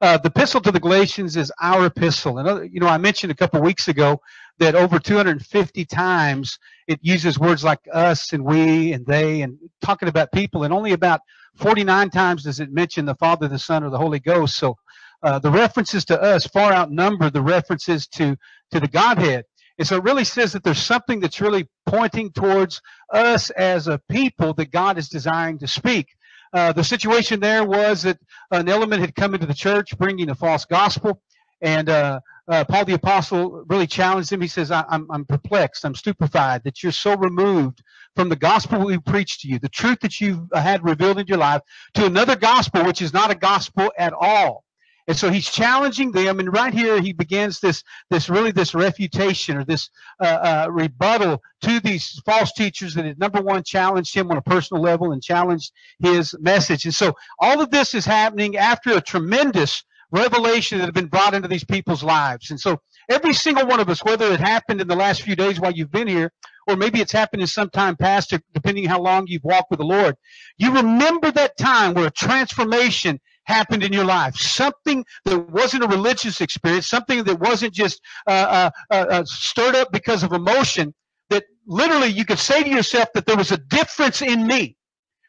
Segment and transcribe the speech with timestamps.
[0.00, 2.38] uh, the epistle to the Galatians is our epistle.
[2.38, 4.20] And, you know, I mentioned a couple weeks ago
[4.58, 10.08] that over 250 times it uses words like us and we and they and talking
[10.08, 11.20] about people, and only about
[11.56, 14.56] 49 times does it mention the Father, the Son, or the Holy Ghost.
[14.56, 14.76] So
[15.22, 18.36] uh, the references to us far outnumber the references to
[18.70, 19.44] to the Godhead.
[19.78, 22.80] And so it really says that there's something that's really pointing towards
[23.12, 26.08] us as a people that God is desiring to speak.
[26.52, 28.18] Uh, the situation there was that
[28.50, 31.20] an element had come into the church bringing a false gospel,
[31.60, 34.40] and uh, uh, Paul the apostle really challenged him.
[34.40, 37.82] He says, I, am I'm perplexed, I'm stupefied that you're so removed
[38.14, 41.38] from the gospel we preached to you, the truth that you've had revealed in your
[41.38, 41.62] life,
[41.94, 44.64] to another gospel which is not a gospel at all.
[45.08, 49.56] And so he's challenging them, and right here he begins this, this really this refutation
[49.56, 49.88] or this
[50.20, 54.42] uh, uh, rebuttal to these false teachers that had number one challenged him on a
[54.42, 56.84] personal level and challenged his message.
[56.84, 61.34] And so all of this is happening after a tremendous revelation that had been brought
[61.34, 62.50] into these people's lives.
[62.50, 65.60] And so every single one of us, whether it happened in the last few days
[65.60, 66.32] while you've been here,
[66.66, 69.86] or maybe it's happened in some time past, depending how long you've walked with the
[69.86, 70.16] Lord,
[70.58, 74.36] you remember that time where a transformation happened in your life.
[74.36, 79.76] Something that wasn't a religious experience, something that wasn't just uh, uh, uh, uh stirred
[79.76, 80.94] up because of emotion,
[81.30, 84.76] that literally you could say to yourself that there was a difference in me.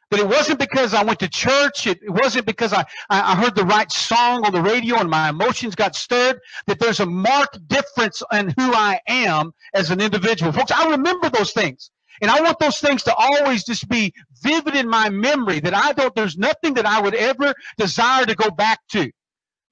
[0.10, 1.86] That it wasn't because I went to church.
[1.86, 5.76] It, wasn't because I, I heard the right song on the radio and my emotions
[5.76, 6.40] got stirred.
[6.66, 10.54] That there's a marked difference in who I am as an individual.
[10.54, 11.92] Folks, I remember those things.
[12.22, 15.94] And I want those things to always just be vivid in my memory that I
[15.94, 19.12] don't, there's nothing that I would ever desire to go back to.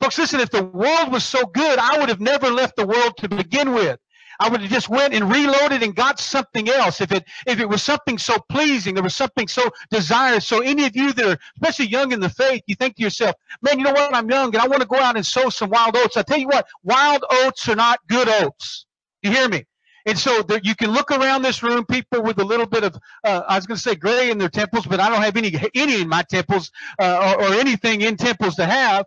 [0.02, 3.18] Folks, listen, if the world was so good, I would have never left the world
[3.18, 4.00] to begin with.
[4.40, 7.00] I would have just went and reloaded and got something else.
[7.00, 10.46] If it if it was something so pleasing, there was something so desirous.
[10.46, 13.36] So any of you that are especially young in the faith, you think to yourself,
[13.62, 14.14] man, you know what?
[14.14, 16.18] I'm young and I want to go out and sow some wild oats.
[16.18, 18.86] I tell you what, wild oats are not good oats.
[19.22, 19.66] You hear me?
[20.06, 22.96] And so there, you can look around this room, people with a little bit of,
[23.24, 25.54] uh, I was going to say gray in their temples, but I don't have any,
[25.74, 29.06] any in my temples, uh, or, or anything in temples to have.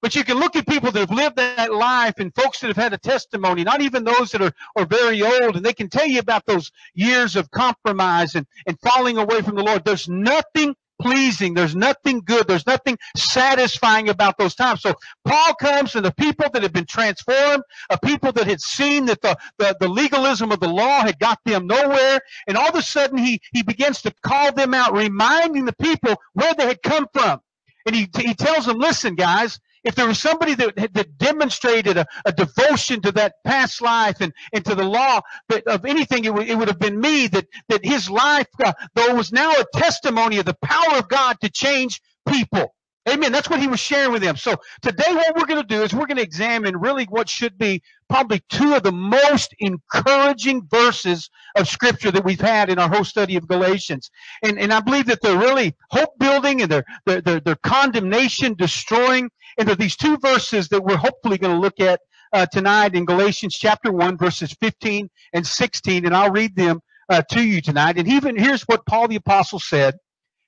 [0.00, 2.76] But you can look at people that have lived that life and folks that have
[2.76, 6.06] had a testimony, not even those that are, are very old, and they can tell
[6.06, 9.84] you about those years of compromise and, and falling away from the Lord.
[9.84, 11.54] There's nothing pleasing.
[11.54, 12.46] There's nothing good.
[12.46, 14.82] There's nothing satisfying about those times.
[14.82, 14.94] So
[15.24, 19.22] Paul comes and the people that had been transformed, a people that had seen that
[19.22, 22.20] the, the, the, legalism of the law had got them nowhere.
[22.46, 26.16] And all of a sudden he, he begins to call them out, reminding the people
[26.34, 27.40] where they had come from.
[27.86, 29.58] And he, he tells them, listen, guys,
[29.88, 34.34] if there was somebody that, that demonstrated a, a, devotion to that past life and,
[34.52, 37.46] and to the law that of anything, it, w- it would have been me that,
[37.70, 41.48] that his life, uh, though was now a testimony of the power of God to
[41.48, 42.74] change people.
[43.08, 43.32] Amen.
[43.32, 44.36] That's what he was sharing with them.
[44.36, 47.56] So today what we're going to do is we're going to examine really what should
[47.56, 52.88] be probably two of the most encouraging verses of scripture that we've had in our
[52.88, 54.10] whole study of Galatians.
[54.42, 58.54] And, and I believe that they're really hope building and they're, they're, they're, they're condemnation
[58.54, 59.30] destroying.
[59.58, 62.00] And they're these two verses that we're hopefully going to look at
[62.32, 66.06] uh, tonight in Galatians chapter 1 verses 15 and 16.
[66.06, 67.98] And I'll read them uh, to you tonight.
[67.98, 69.94] And even here's what Paul the apostle said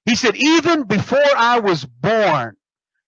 [0.06, 2.56] he said, even before I was born,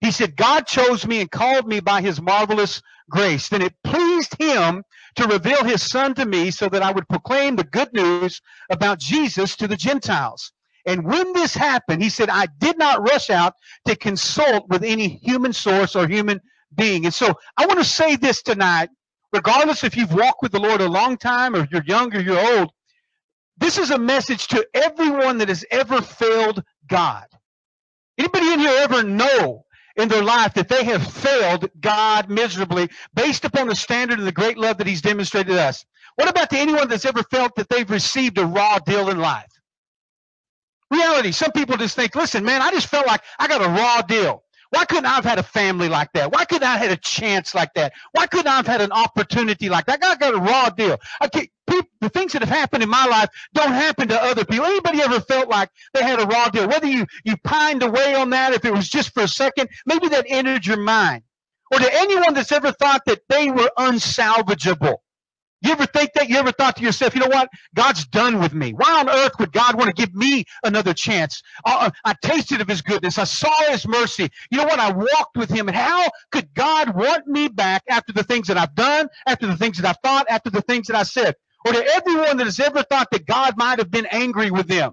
[0.02, 3.48] he said, God chose me and called me by his marvelous grace.
[3.48, 4.82] Then it pleased him
[5.14, 8.98] to reveal his son to me so that I would proclaim the good news about
[8.98, 10.50] Jesus to the Gentiles.
[10.86, 13.54] And when this happened, he said, I did not rush out
[13.86, 16.40] to consult with any human source or human
[16.74, 17.04] being.
[17.04, 18.88] And so I want to say this tonight,
[19.32, 22.58] regardless if you've walked with the Lord a long time or you're young or you're
[22.58, 22.72] old,
[23.56, 27.26] this is a message to everyone that has ever failed God.
[28.18, 29.64] Anybody in here ever know
[29.96, 34.32] in their life that they have failed God miserably based upon the standard of the
[34.32, 35.84] great love that He's demonstrated to us?
[36.16, 39.50] What about to anyone that's ever felt that they've received a raw deal in life?
[40.90, 44.02] Reality, some people just think, listen, man, I just felt like I got a raw
[44.02, 44.44] deal.
[44.70, 46.32] Why couldn't I have had a family like that?
[46.32, 47.92] Why couldn't I have had a chance like that?
[48.12, 50.02] Why couldn't I have had an opportunity like that?
[50.02, 50.98] I got a raw deal.
[51.20, 51.48] I can't,
[52.00, 54.66] the things that have happened in my life don't happen to other people.
[54.66, 56.68] Anybody ever felt like they had a raw deal?
[56.68, 60.08] Whether you, you pined away on that, if it was just for a second, maybe
[60.08, 61.22] that entered your mind.
[61.72, 64.96] Or to anyone that's ever thought that they were unsalvageable.
[65.62, 66.28] You ever think that?
[66.28, 67.48] You ever thought to yourself, you know what?
[67.74, 68.72] God's done with me.
[68.72, 71.40] Why on earth would God want to give me another chance?
[71.64, 73.16] Uh, uh, I tasted of his goodness.
[73.16, 74.28] I saw his mercy.
[74.50, 74.80] You know what?
[74.80, 75.68] I walked with him.
[75.68, 79.56] And how could God want me back after the things that I've done, after the
[79.56, 81.36] things that I've thought, after the things that I said?
[81.64, 84.92] Or to everyone that has ever thought that God might have been angry with them.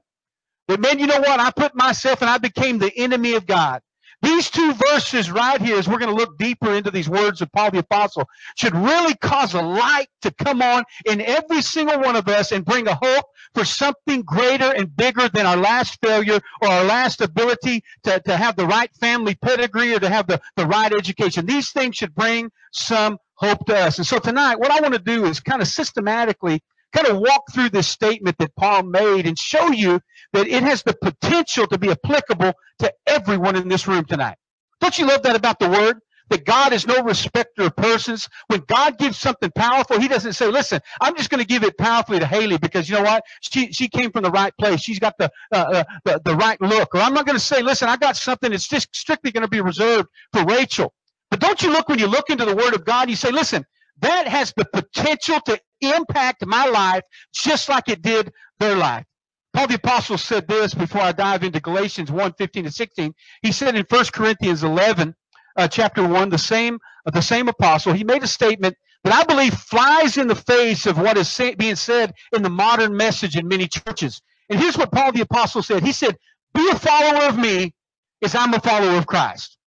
[0.68, 1.39] But man, you know what?
[1.39, 3.81] I put myself and I became the enemy of God.
[4.21, 7.51] These two verses right here, as we're going to look deeper into these words of
[7.54, 8.27] Paul the Apostle,
[8.57, 12.66] should really cause a light to come on in every single one of us and
[12.66, 17.22] bring a hope for something greater and bigger than our last failure or our last
[17.22, 21.45] ability to, to have the right family pedigree or to have the, the right education.
[21.45, 23.97] These things should bring some hope to us.
[24.00, 26.62] And so tonight, what I want to do is kind of systematically
[26.94, 30.01] kind of walk through this statement that Paul made and show you
[30.33, 34.38] that it has the potential to be applicable to everyone in this room tonight.
[34.81, 36.00] Don't you love that about the word?
[36.30, 38.27] That God is no respecter of persons.
[38.47, 41.77] When God gives something powerful, He doesn't say, listen, I'm just going to give it
[41.77, 43.24] powerfully to Haley because you know what?
[43.41, 44.81] She, she came from the right place.
[44.81, 46.95] She's got the, uh, uh, the, the right look.
[46.95, 49.50] Or I'm not going to say, listen, I got something that's just strictly going to
[49.50, 50.94] be reserved for Rachel.
[51.39, 53.65] But don't you look when you look into the Word of God, you say, listen,
[54.01, 57.03] that has the potential to impact my life
[57.33, 59.06] just like it did their life.
[59.53, 63.13] Paul the Apostle said this before I dive into Galatians 1 15 to 16.
[63.41, 65.15] He said in 1 Corinthians 11,
[65.56, 68.75] uh, chapter 1, the same, uh, the same apostle, he made a statement
[69.06, 72.50] that I believe flies in the face of what is say, being said in the
[72.50, 74.21] modern message in many churches.
[74.50, 75.83] And here's what Paul the Apostle said.
[75.83, 76.18] He said,
[76.53, 77.74] Be a follower of me
[78.21, 79.58] as I'm a follower of Christ.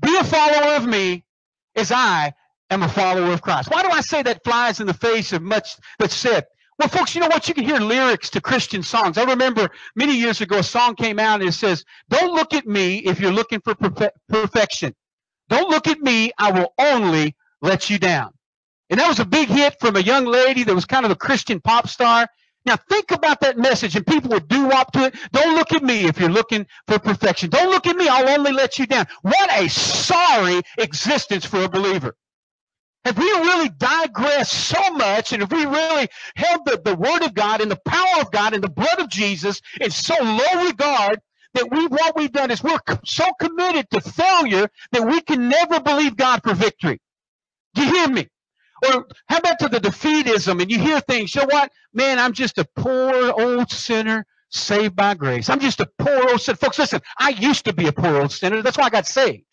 [0.00, 1.24] Be a follower of me
[1.76, 2.32] as I
[2.70, 3.70] am a follower of Christ.
[3.70, 6.44] Why do I say that flies in the face of much that's said?
[6.78, 7.46] Well, folks, you know what?
[7.48, 9.18] You can hear lyrics to Christian songs.
[9.18, 12.66] I remember many years ago a song came out and it says, Don't look at
[12.66, 14.94] me if you're looking for perfe- perfection.
[15.48, 16.32] Don't look at me.
[16.38, 18.32] I will only let you down.
[18.90, 21.16] And that was a big hit from a young lady that was kind of a
[21.16, 22.26] Christian pop star.
[22.64, 25.16] Now think about that message and people would do up to it.
[25.32, 27.50] Don't look at me if you're looking for perfection.
[27.50, 28.08] Don't look at me.
[28.08, 29.06] I'll only let you down.
[29.22, 32.14] What a sorry existence for a believer.
[33.04, 37.34] Have we really digressed so much and have we really held the, the word of
[37.34, 41.20] God and the power of God and the blood of Jesus in so low regard
[41.54, 45.80] that we what we've done is we're so committed to failure that we can never
[45.80, 47.00] believe God for victory.
[47.74, 48.28] Do you hear me?
[48.82, 51.70] Or how about to the defeatism and you hear things, you know what?
[51.92, 55.48] Man, I'm just a poor old sinner saved by grace.
[55.48, 56.56] I'm just a poor old sinner.
[56.56, 58.62] Folks, listen, I used to be a poor old sinner.
[58.62, 59.44] That's why I got saved.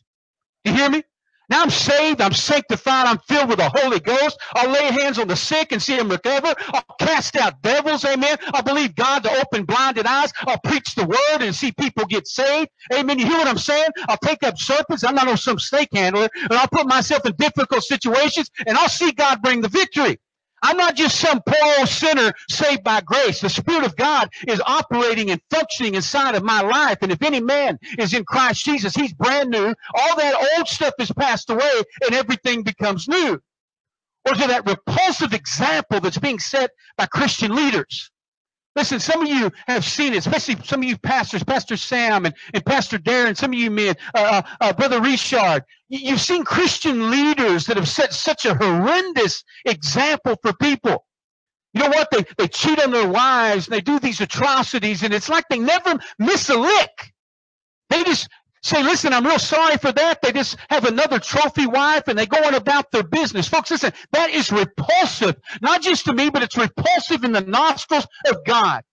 [0.65, 1.03] You hear me?
[1.49, 4.39] Now I'm saved, I'm sanctified, I'm filled with the Holy Ghost.
[4.55, 6.53] I'll lay hands on the sick and see them recover.
[6.73, 8.37] I'll cast out devils, amen.
[8.53, 10.31] I'll believe God to open blinded eyes.
[10.47, 12.69] I'll preach the word and see people get saved.
[12.93, 13.19] Amen.
[13.19, 13.89] You hear what I'm saying?
[14.09, 15.03] I'll take up serpents.
[15.03, 18.89] I'm not on some snake handler, and I'll put myself in difficult situations and I'll
[18.89, 20.19] see God bring the victory.
[20.61, 23.41] I'm not just some poor old sinner saved by grace.
[23.41, 26.99] The Spirit of God is operating and functioning inside of my life.
[27.01, 29.73] And if any man is in Christ Jesus, he's brand new.
[29.93, 33.41] All that old stuff is passed away and everything becomes new.
[34.27, 38.11] Or to that repulsive example that's being set by Christian leaders.
[38.75, 42.35] Listen, some of you have seen it, especially some of you pastors, Pastor Sam and,
[42.53, 45.63] and Pastor Darren, some of you men, uh, uh, uh Brother Richard.
[45.89, 51.05] You've seen Christian leaders that have set such a horrendous example for people.
[51.73, 52.09] You know what?
[52.11, 55.59] They, they cheat on their wives and they do these atrocities and it's like they
[55.59, 57.13] never miss a lick.
[57.89, 58.29] They just
[58.63, 60.21] say, listen, I'm real sorry for that.
[60.21, 63.47] They just have another trophy wife and they go on about their business.
[63.47, 68.07] Folks, listen, that is repulsive, not just to me, but it's repulsive in the nostrils
[68.29, 68.83] of God.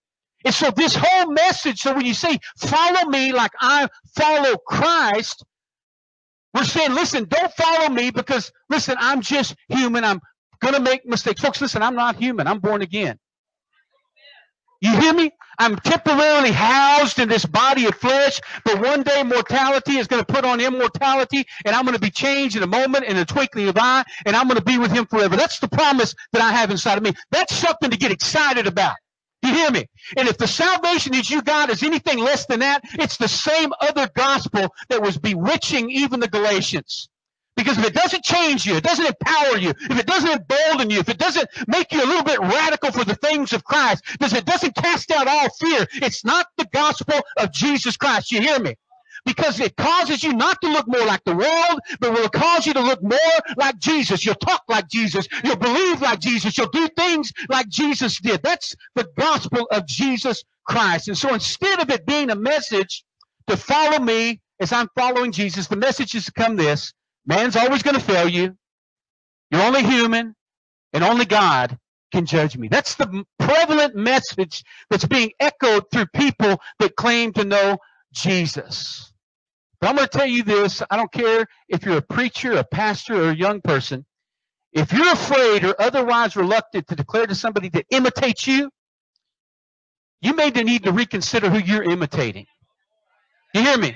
[0.45, 5.43] And so this whole message, so when you say, follow me like I follow Christ,
[6.53, 10.03] we're saying, listen, don't follow me because, listen, I'm just human.
[10.03, 10.21] I'm
[10.61, 11.41] going to make mistakes.
[11.41, 12.47] Folks, listen, I'm not human.
[12.47, 13.19] I'm born again.
[14.81, 15.31] You hear me?
[15.59, 20.33] I'm temporarily housed in this body of flesh, but one day mortality is going to
[20.33, 23.67] put on immortality, and I'm going to be changed in a moment, in a twinkling
[23.67, 25.35] of eye, and I'm going to be with Him forever.
[25.35, 27.13] That's the promise that I have inside of me.
[27.31, 28.95] That's something to get excited about.
[29.41, 29.85] You hear me?
[30.15, 33.71] And if the salvation that you got is anything less than that, it's the same
[33.81, 37.09] other gospel that was bewitching even the Galatians.
[37.57, 40.99] Because if it doesn't change you, it doesn't empower you, if it doesn't embolden you,
[40.99, 44.33] if it doesn't make you a little bit radical for the things of Christ, if
[44.33, 48.31] it doesn't cast out all fear, it's not the gospel of Jesus Christ.
[48.31, 48.75] You hear me?
[49.25, 52.73] Because it causes you not to look more like the world, but will cause you
[52.73, 53.17] to look more
[53.57, 54.23] like Jesus.
[54.23, 55.27] You'll talk like Jesus.
[55.43, 56.55] You'll believe like Jesus.
[56.59, 58.43] You'll do things like Jesus did.
[58.43, 61.07] That's the gospel of Jesus Christ.
[61.07, 63.03] And so instead of it being a message
[63.47, 66.93] to follow me as I'm following Jesus, the message is to come this.
[67.27, 68.57] Man's always going to fail you.
[69.51, 70.35] You're only human,
[70.93, 71.77] and only God
[72.11, 72.69] can judge me.
[72.69, 77.77] That's the prevalent message that's being echoed through people that claim to know
[78.13, 79.11] Jesus.
[79.79, 82.63] But I'm going to tell you this I don't care if you're a preacher, a
[82.63, 84.05] pastor, or a young person.
[84.73, 88.69] If you're afraid or otherwise reluctant to declare to somebody to imitate you,
[90.21, 92.45] you may need to reconsider who you're imitating.
[93.53, 93.95] You hear me?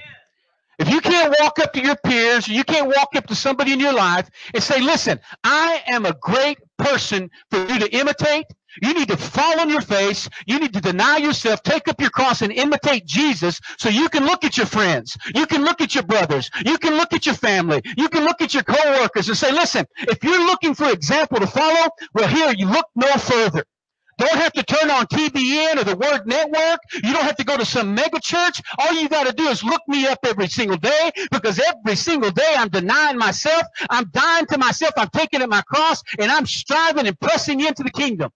[0.80, 3.80] If you can't walk up to your peers, you can't walk up to somebody in
[3.80, 8.46] your life and say, listen, I am a great person for you to imitate,
[8.82, 10.30] you need to fall on your face.
[10.46, 14.26] You need to deny yourself, take up your cross and imitate Jesus so you can
[14.26, 15.18] look at your friends.
[15.36, 16.50] You can look at your brothers.
[16.66, 17.82] You can look at your family.
[17.98, 21.48] You can look at your coworkers and say, listen, if you're looking for example to
[21.48, 23.66] follow, well, here, you look no further.
[24.22, 26.80] Don't have to turn on TBN or the Word Network.
[26.94, 28.62] You don't have to go to some mega church.
[28.78, 32.30] All you got to do is look me up every single day because every single
[32.30, 33.64] day I'm denying myself.
[33.90, 34.94] I'm dying to myself.
[34.96, 38.30] I'm taking up my cross and I'm striving and pressing into the kingdom.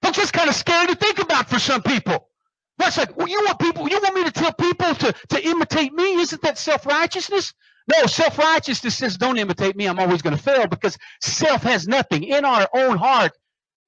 [0.00, 2.30] That's just kind of scary to think about for some people.
[2.78, 5.92] That's like, well, you want people, you want me to tell people to, to imitate
[5.92, 6.14] me?
[6.14, 7.52] Isn't that self-righteousness?
[7.94, 9.86] No, self-righteousness says don't imitate me.
[9.86, 12.24] I'm always going to fail because self has nothing.
[12.24, 13.32] In our own heart,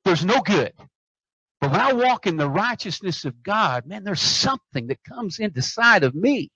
[0.05, 0.73] there's no good.
[1.61, 6.05] But when I walk in the righteousness of God, man, there's something that comes sight
[6.05, 6.51] of me.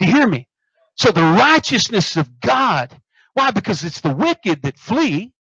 [0.00, 0.48] Do you hear me?
[0.96, 2.90] So the righteousness of God.
[3.34, 3.50] Why?
[3.52, 5.32] Because it's the wicked that flee.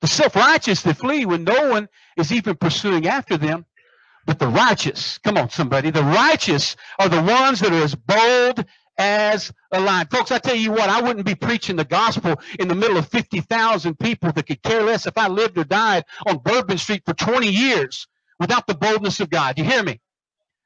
[0.00, 3.66] The self-righteous that flee when no one is even pursuing after them.
[4.26, 8.64] But the righteous, come on somebody, the righteous are the ones that are as bold
[8.98, 10.08] as a lion.
[10.10, 13.08] Folks, I tell you what, I wouldn't be preaching the gospel in the middle of
[13.08, 17.14] 50,000 people that could care less if I lived or died on Bourbon Street for
[17.14, 18.06] 20 years
[18.40, 19.58] without the boldness of God.
[19.58, 20.00] You hear me?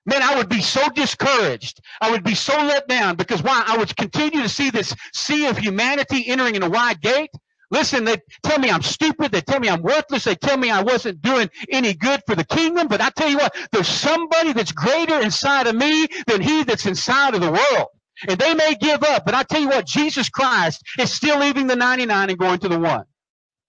[0.05, 1.81] Man, I would be so discouraged.
[2.01, 3.63] I would be so let down because why?
[3.67, 7.31] I would continue to see this sea of humanity entering in a wide gate.
[7.71, 9.31] Listen, they tell me I'm stupid.
[9.31, 10.25] They tell me I'm worthless.
[10.25, 12.89] They tell me I wasn't doing any good for the kingdom.
[12.89, 16.85] But I tell you what, there's somebody that's greater inside of me than he that's
[16.85, 17.89] inside of the world.
[18.29, 21.67] And they may give up, but I tell you what, Jesus Christ is still leaving
[21.67, 23.05] the 99 and going to the one.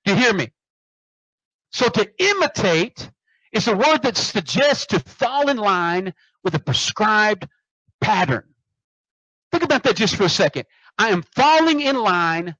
[0.05, 0.51] Do you hear me?
[1.72, 3.10] So to imitate
[3.51, 7.48] is a word that suggests to fall in line with a prescribed
[8.01, 8.43] pattern.
[9.51, 10.65] Think about that just for a second.
[10.98, 12.55] I am falling in line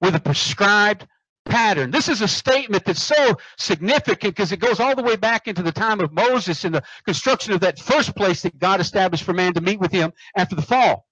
[0.00, 1.06] with a prescribed
[1.44, 1.90] pattern.
[1.90, 5.62] This is a statement that's so significant because it goes all the way back into
[5.62, 9.32] the time of Moses and the construction of that first place that God established for
[9.32, 11.05] man to meet with him after the fall.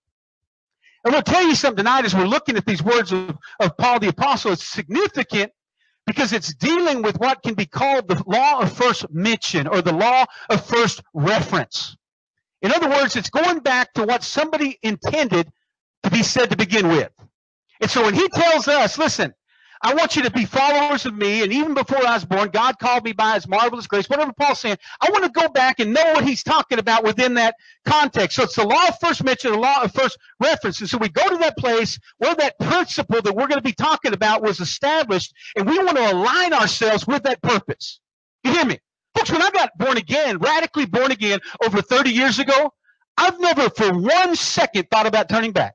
[1.04, 4.00] Going to tell you something tonight as we're looking at these words of, of Paul
[4.00, 4.52] the Apostle.
[4.52, 5.52] It's significant
[6.06, 9.92] because it's dealing with what can be called the law of first mention or the
[9.92, 11.96] law of first reference.
[12.62, 15.50] In other words, it's going back to what somebody intended
[16.04, 17.12] to be said to begin with.
[17.80, 19.34] And so when he tells us, listen,
[19.84, 21.42] I want you to be followers of me.
[21.42, 24.08] And even before I was born, God called me by his marvelous grace.
[24.08, 27.34] Whatever Paul's saying, I want to go back and know what he's talking about within
[27.34, 27.54] that
[27.86, 28.36] context.
[28.36, 30.80] So it's the law of first mention, the law of first reference.
[30.80, 33.74] And so we go to that place where that principle that we're going to be
[33.74, 35.34] talking about was established.
[35.56, 38.00] And we want to align ourselves with that purpose.
[38.42, 38.80] You hear me?
[39.16, 42.72] Folks, when I got born again, radically born again over 30 years ago,
[43.18, 45.74] I've never for one second thought about turning back.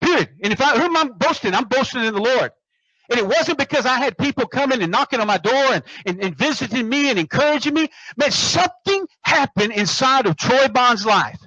[0.00, 0.30] Period.
[0.42, 1.54] And if I, who am I boasting?
[1.54, 2.50] I'm boasting in the Lord.
[3.10, 6.22] And it wasn't because I had people coming and knocking on my door and, and,
[6.22, 7.88] and visiting me and encouraging me.
[8.16, 11.40] Man, something happened inside of Troy Bond's life.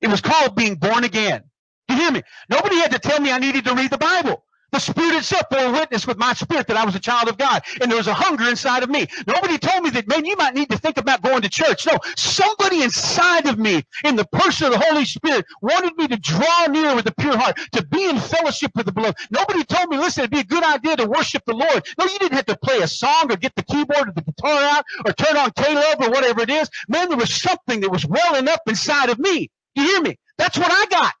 [0.00, 1.42] It was called being born again.
[1.88, 2.22] You hear me?
[2.48, 4.44] Nobody had to tell me I needed to read the Bible.
[4.72, 7.62] The Spirit itself bore witness with my spirit that I was a child of God.
[7.80, 9.06] And there was a hunger inside of me.
[9.26, 11.86] Nobody told me that, man, you might need to think about going to church.
[11.86, 16.16] No, somebody inside of me, in the person of the Holy Spirit, wanted me to
[16.16, 19.18] draw near with a pure heart, to be in fellowship with the beloved.
[19.30, 21.86] Nobody told me, listen, it'd be a good idea to worship the Lord.
[21.98, 24.62] No, you didn't have to play a song or get the keyboard or the guitar
[24.62, 26.70] out or turn on K-Love or whatever it is.
[26.88, 29.50] Man, there was something that was welling up inside of me.
[29.74, 30.18] You hear me?
[30.38, 31.14] That's what I got.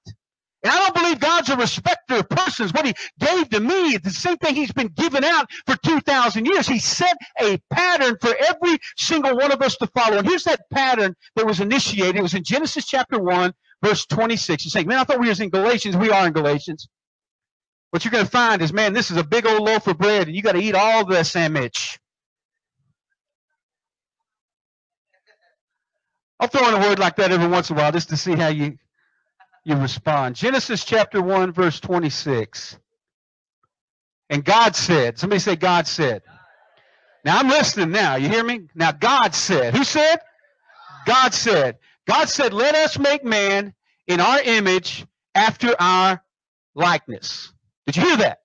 [0.62, 2.72] And I don't believe God's a respecter of persons.
[2.72, 6.46] What he gave to me is the same thing he's been giving out for 2,000
[6.46, 6.68] years.
[6.68, 10.18] He set a pattern for every single one of us to follow.
[10.18, 12.16] And here's that pattern that was initiated.
[12.16, 13.52] It was in Genesis chapter 1,
[13.82, 14.64] verse 26.
[14.64, 15.96] You're saying, man, I thought we were in Galatians.
[15.96, 16.88] We are in Galatians.
[17.90, 20.28] What you're going to find is, man, this is a big old loaf of bread,
[20.28, 21.98] and you got to eat all the sandwich.
[26.40, 28.34] I'll throw in a word like that every once in a while just to see
[28.34, 28.78] how you
[29.64, 30.36] you respond.
[30.36, 32.78] Genesis chapter 1, verse 26.
[34.30, 36.22] And God said, somebody say, God said.
[37.24, 38.16] Now I'm listening now.
[38.16, 38.68] You hear me?
[38.74, 39.76] Now God said.
[39.76, 40.18] Who said?
[41.06, 41.78] God said.
[42.06, 43.74] God said, let us make man
[44.06, 46.22] in our image after our
[46.74, 47.52] likeness.
[47.86, 48.38] Did you hear that?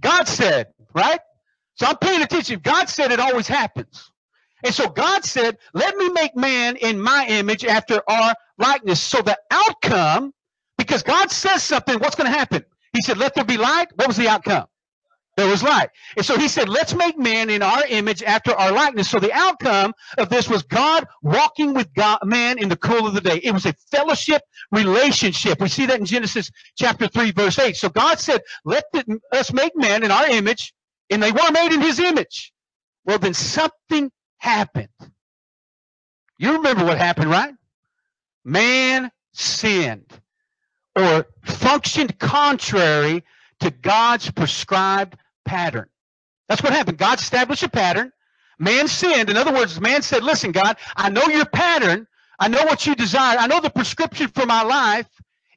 [0.00, 1.20] God said, right?
[1.74, 2.60] So I'm paying attention.
[2.62, 4.10] God said it always happens.
[4.64, 9.00] And so God said, let me make man in my image after our likeness.
[9.00, 10.32] So the outcome
[10.82, 12.64] because God says something, what's going to happen?
[12.92, 13.86] He said, let there be light.
[13.94, 14.66] What was the outcome?
[15.36, 15.88] There was light.
[16.16, 19.08] And so he said, let's make man in our image after our likeness.
[19.08, 23.14] So the outcome of this was God walking with God, man in the cool of
[23.14, 23.40] the day.
[23.42, 25.60] It was a fellowship relationship.
[25.60, 27.76] We see that in Genesis chapter 3 verse 8.
[27.76, 30.74] So God said, let the, us make man in our image
[31.08, 32.52] and they were made in his image.
[33.06, 34.88] Well, then something happened.
[36.36, 37.54] You remember what happened, right?
[38.44, 40.21] Man sinned
[40.96, 43.24] or functioned contrary
[43.60, 45.88] to God's prescribed pattern.
[46.48, 46.98] That's what happened.
[46.98, 48.12] God established a pattern.
[48.58, 49.30] Man sinned.
[49.30, 52.06] In other words, man said, listen, God, I know your pattern.
[52.38, 53.38] I know what you desire.
[53.38, 55.08] I know the prescription for my life.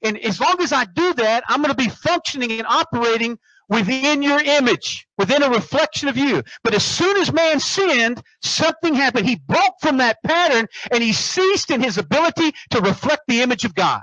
[0.02, 3.38] And as long as I do that, I'm going to be functioning and operating
[3.70, 6.44] within your image, within a reflection of you.
[6.64, 9.28] But as soon as man sinned, something happened.
[9.28, 13.66] He broke from that pattern and he ceased in his ability to reflect the image
[13.66, 14.02] of God.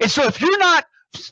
[0.00, 0.84] And so if you're not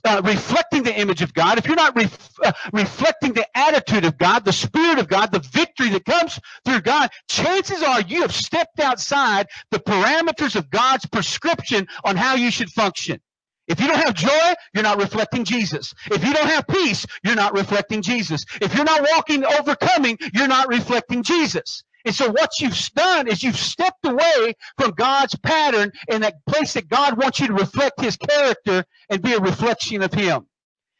[0.05, 4.17] uh, reflecting the image of God, if you're not ref, uh, reflecting the attitude of
[4.19, 8.35] God, the Spirit of God, the victory that comes through God, chances are you have
[8.35, 13.21] stepped outside the parameters of God's prescription on how you should function.
[13.69, 15.95] If you don't have joy, you're not reflecting Jesus.
[16.11, 18.45] If you don't have peace, you're not reflecting Jesus.
[18.61, 21.83] If you're not walking overcoming, you're not reflecting Jesus.
[22.05, 26.75] And so what you've done is you've stepped away from God's pattern in that place
[26.75, 30.47] that God wants you to reflect his character and be a reflection of him.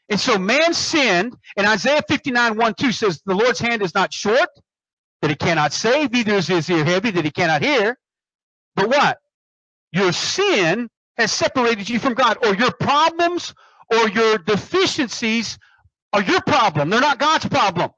[0.09, 4.13] And so man sinned, and Isaiah 59, 1, 2 says, the Lord's hand is not
[4.13, 4.49] short,
[5.21, 7.97] that he cannot save, neither is his ear heavy, that he cannot hear.
[8.75, 9.19] But what?
[9.91, 13.53] Your sin has separated you from God, or your problems
[13.89, 15.57] or your deficiencies
[16.13, 16.89] are your problem.
[16.89, 17.91] They're not God's problem.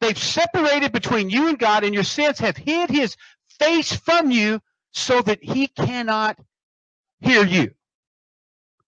[0.00, 3.16] They've separated between you and God, and your sins have hid his
[3.58, 4.60] face from you
[4.92, 6.38] so that he cannot
[7.20, 7.72] hear you.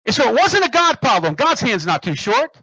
[0.05, 1.35] And so it wasn't a God problem.
[1.35, 2.57] God's hand's not too short.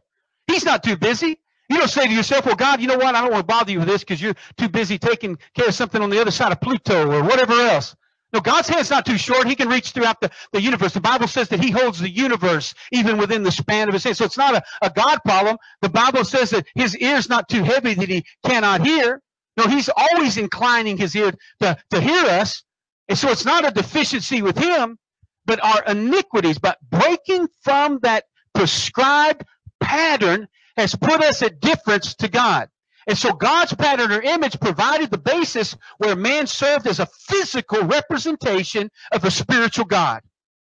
[0.47, 1.39] He's not too busy.
[1.69, 3.15] You don't say to yourself, well, God, you know what?
[3.15, 5.75] I don't want to bother you with this because you're too busy taking care of
[5.75, 7.95] something on the other side of Pluto or whatever else.
[8.33, 9.49] No, God's hand's not too short.
[9.49, 10.95] He can reach throughout the, the universe.
[10.95, 14.17] The Bible says that He holds the universe even within the span of His hand.
[14.17, 15.57] So it's not a, a God problem.
[15.83, 19.21] The Bible says that His ear's not too heavy that He cannot hear.
[19.57, 22.63] No, He's always inclining His ear to, to hear us.
[23.09, 24.97] And so it's not a deficiency with Him,
[25.47, 26.59] but our iniquities.
[26.59, 29.45] But breaking from that prescribed
[29.81, 32.69] pattern has put us at difference to God.
[33.11, 37.83] And so God's pattern or image provided the basis where man served as a physical
[37.83, 40.23] representation of a spiritual God.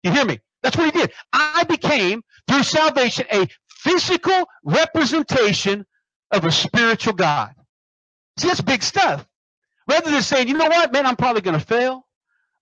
[0.02, 0.40] You hear me?
[0.62, 1.12] That's what he did.
[1.34, 5.84] I became, through salvation, a physical representation
[6.30, 7.52] of a spiritual God.
[8.38, 9.26] See, that's big stuff.
[9.86, 12.06] Rather than saying, you know what, man, I'm probably going to fail.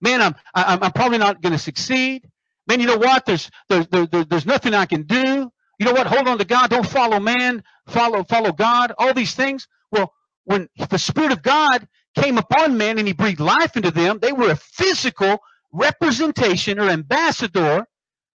[0.01, 2.29] Man, I'm, I'm, I'm probably not going to succeed.
[2.67, 3.25] Man, you know what?
[3.25, 5.40] There's, there's, there, there's nothing I can do.
[5.81, 6.07] You know what?
[6.07, 6.69] Hold on to God.
[6.69, 7.65] Don't follow man.
[7.89, 8.93] Follow, follow God.
[8.99, 9.67] All these things.
[9.91, 10.13] Well,
[10.45, 14.33] when the Spirit of God came upon men and he breathed life into them, they
[14.33, 15.39] were a physical
[15.73, 17.87] representation or ambassador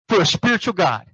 [0.09, 1.05] for a spiritual God.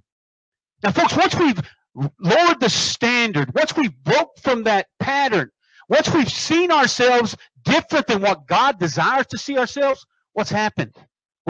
[0.81, 1.59] Now, folks, once we've
[1.93, 5.49] lowered the standard, once we've broke from that pattern,
[5.89, 10.95] once we've seen ourselves different than what God desires to see ourselves, what's happened?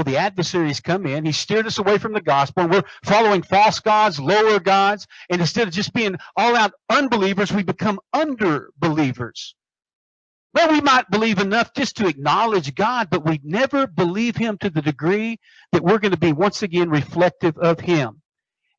[0.02, 1.26] Well, the adversaries come in.
[1.26, 2.64] He steered us away from the gospel.
[2.64, 5.06] And we're following false gods, lower gods.
[5.30, 9.54] And instead of just being all out unbelievers, we become underbelievers.
[10.56, 14.72] Well, we might believe enough just to acknowledge God, but we never believe Him to
[14.72, 15.38] the degree
[15.72, 18.24] that we're going to be once again reflective of Him.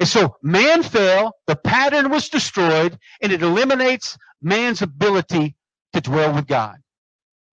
[0.00, 5.54] And so man fell, the pattern was destroyed, and it eliminates man's ability
[5.92, 6.81] to dwell with God.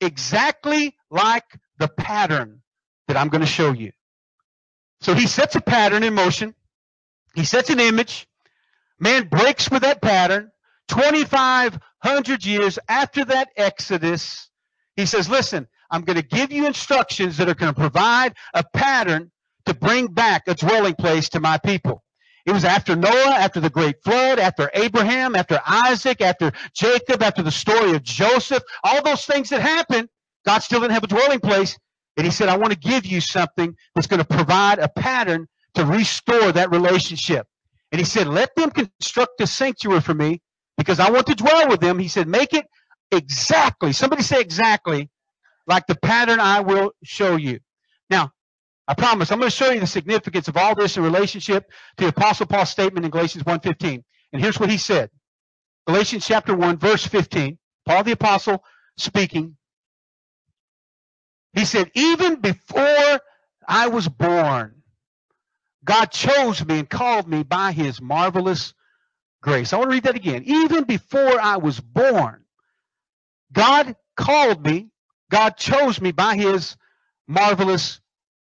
[0.00, 1.44] exactly like
[1.78, 2.62] the pattern
[3.08, 3.92] that I'm going to show you.
[5.00, 6.54] So he sets a pattern in motion.
[7.34, 8.26] He sets an image.
[8.98, 10.50] Man breaks with that pattern.
[10.88, 14.50] 2,500 years after that Exodus,
[14.96, 18.64] he says, listen, I'm going to give you instructions that are going to provide a
[18.74, 19.30] pattern
[19.66, 22.02] to bring back a dwelling place to my people.
[22.44, 27.42] It was after Noah, after the great flood, after Abraham, after Isaac, after Jacob, after
[27.42, 30.08] the story of Joseph, all those things that happened.
[30.44, 31.78] God still didn't have a dwelling place.
[32.16, 35.46] And he said, I want to give you something that's going to provide a pattern
[35.74, 37.46] to restore that relationship.
[37.90, 40.40] And he said, let them construct a sanctuary for me
[40.76, 41.98] because I want to dwell with them.
[41.98, 42.66] He said, make it
[43.10, 45.10] exactly, somebody say exactly,
[45.66, 47.60] like the pattern I will show you.
[48.08, 48.32] Now,
[48.88, 52.04] I promise I'm going to show you the significance of all this in relationship to
[52.04, 54.02] the Apostle Paul's statement in Galatians 1.15.
[54.32, 55.10] And here's what he said.
[55.86, 57.58] Galatians chapter 1, verse 15.
[57.86, 58.64] Paul the Apostle
[58.96, 59.56] speaking.
[61.52, 63.20] He said, even before
[63.68, 64.81] I was born,
[65.84, 68.74] God chose me and called me by his marvelous
[69.42, 69.72] grace.
[69.72, 70.44] I want to read that again.
[70.46, 72.44] Even before I was born,
[73.52, 74.90] God called me,
[75.30, 76.76] God chose me by his
[77.26, 78.00] marvelous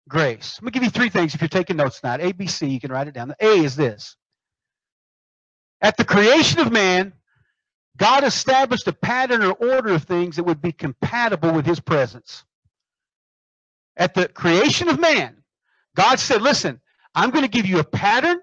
[0.09, 0.57] grace.
[0.59, 2.21] Let me give you three things if you're taking notes tonight.
[2.21, 3.27] A, B, C, you can write it down.
[3.27, 4.15] The A is this.
[5.81, 7.13] At the creation of man,
[7.97, 12.43] God established a pattern or order of things that would be compatible with his presence.
[13.95, 15.43] At the creation of man,
[15.95, 16.79] God said, listen,
[17.17, 18.39] I'm going to give you a pattern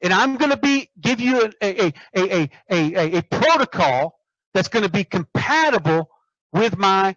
[0.00, 4.18] and I'm going to be give you a, a, a, a, a, protocol
[4.54, 6.08] that's going to be compatible
[6.50, 7.16] with my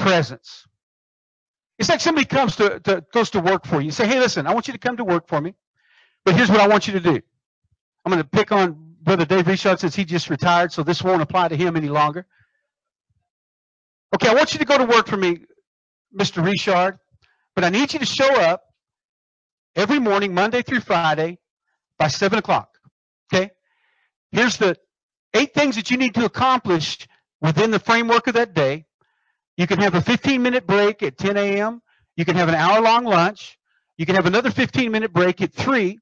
[0.00, 0.66] presence.
[1.78, 3.86] It's like somebody comes to, to goes to work for you.
[3.86, 5.54] You say, hey, listen, I want you to come to work for me,
[6.24, 7.20] but here's what I want you to do.
[8.04, 11.22] I'm going to pick on Brother Dave Richard since he just retired, so this won't
[11.22, 12.26] apply to him any longer.
[14.12, 15.44] Okay, I want you to go to work for me,
[16.16, 16.44] Mr.
[16.44, 16.98] Richard,
[17.54, 18.64] but I need you to show up
[19.76, 21.38] every morning, Monday through Friday,
[21.98, 22.70] by 7 o'clock.
[23.32, 23.50] Okay?
[24.30, 24.76] Here's the
[25.34, 27.06] eight things that you need to accomplish
[27.40, 28.86] within the framework of that day.
[29.56, 31.82] You can have a 15 minute break at 10 a.m.
[32.16, 33.58] You can have an hour long lunch.
[33.96, 35.98] You can have another 15 minute break at 3.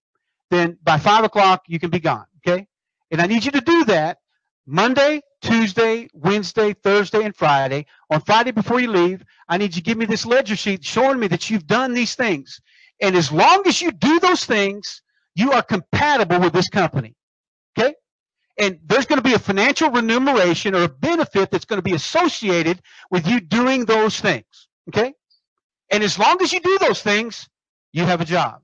[0.51, 2.27] Then by 5 o'clock, you can be gone.
[2.39, 2.67] Okay?
[3.11, 4.19] And I need you to do that
[4.67, 7.87] Monday, Tuesday, Wednesday, Thursday, and Friday.
[8.11, 11.19] On Friday before you leave, I need you to give me this ledger sheet showing
[11.19, 12.61] me that you've done these things.
[13.01, 15.03] And as long as you do those things,
[15.35, 17.15] you are compatible with this company.
[17.79, 17.95] Okay?
[18.59, 21.95] And there's going to be a financial remuneration or a benefit that's going to be
[21.95, 24.69] associated with you doing those things.
[24.89, 25.15] Okay?
[25.91, 27.49] And as long as you do those things,
[27.93, 28.61] you have a job.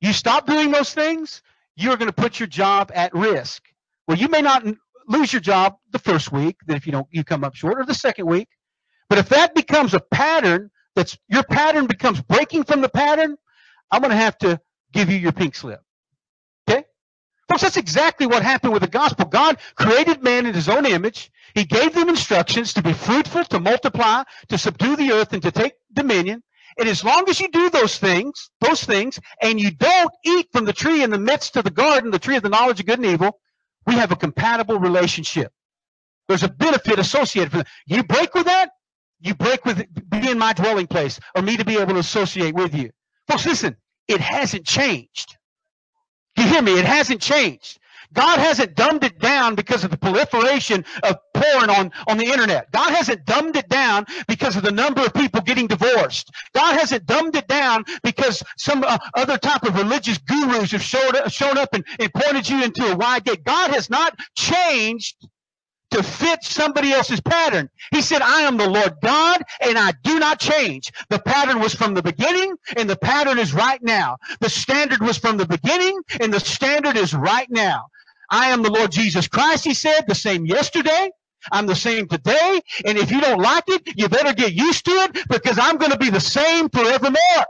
[0.00, 1.42] You stop doing those things,
[1.76, 3.62] you're going to put your job at risk.
[4.06, 4.64] Well, you may not
[5.08, 7.84] lose your job the first week, then if you don't you come up short, or
[7.84, 8.48] the second week.
[9.08, 13.36] But if that becomes a pattern that's your pattern becomes breaking from the pattern,
[13.90, 14.60] I'm going to have to
[14.92, 15.80] give you your pink slip.
[16.68, 16.84] Okay?
[17.48, 19.26] Folks, that's exactly what happened with the gospel.
[19.26, 21.30] God created man in his own image.
[21.54, 25.50] He gave them instructions to be fruitful, to multiply, to subdue the earth, and to
[25.50, 26.42] take dominion.
[26.78, 30.64] And as long as you do those things, those things, and you don't eat from
[30.64, 32.98] the tree in the midst of the garden, the tree of the knowledge of good
[32.98, 33.38] and evil,
[33.86, 35.52] we have a compatible relationship.
[36.28, 37.72] There's a benefit associated with it.
[37.86, 38.70] You break with that,
[39.22, 42.54] you break with be in my dwelling place or me to be able to associate
[42.54, 42.90] with you.
[43.28, 43.76] Folks, listen,
[44.08, 45.36] it hasn't changed.
[46.36, 46.78] You hear me?
[46.78, 47.78] It hasn't changed.
[48.12, 52.70] God hasn't dumbed it down because of the proliferation of porn on, on the internet.
[52.70, 56.30] God hasn't dumbed it down because of the number of people getting divorced.
[56.54, 61.32] God hasn't dumbed it down because some uh, other type of religious gurus have showed,
[61.32, 63.44] shown up and, and pointed you into a wide gate.
[63.44, 65.16] God has not changed
[65.92, 67.70] to fit somebody else's pattern.
[67.92, 70.92] He said, I am the Lord God and I do not change.
[71.08, 74.18] The pattern was from the beginning and the pattern is right now.
[74.40, 77.86] The standard was from the beginning and the standard is right now.
[78.30, 81.10] I am the Lord Jesus Christ, he said, the same yesterday.
[81.50, 82.60] I'm the same today.
[82.84, 85.90] And if you don't like it, you better get used to it because I'm going
[85.90, 87.46] to be the same forevermore.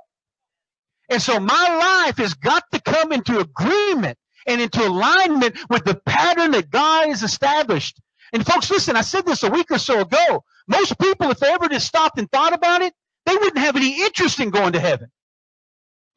[1.11, 6.01] And so my life has got to come into agreement and into alignment with the
[6.07, 8.01] pattern that God has established.
[8.33, 10.45] And folks, listen, I said this a week or so ago.
[10.67, 12.95] Most people, if they ever just stopped and thought about it,
[13.27, 15.11] they wouldn't have any interest in going to heaven.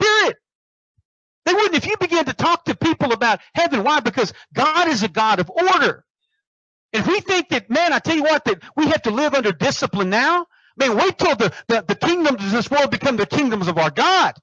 [0.02, 0.36] Period.
[1.46, 3.84] They wouldn't if you began to talk to people about heaven.
[3.84, 4.00] Why?
[4.00, 6.04] Because God is a God of order.
[6.94, 9.34] And if we think that, man, I tell you what, that we have to live
[9.34, 10.48] under discipline now,
[10.78, 13.92] man, wait till the, the, the kingdoms of this world become the kingdoms of our
[13.92, 14.34] God.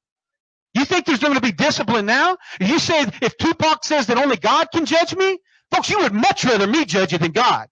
[0.74, 2.36] You think there's going to be discipline now?
[2.60, 5.38] You say if Tupac says that only God can judge me,
[5.72, 7.68] folks, you would much rather me judge you than God.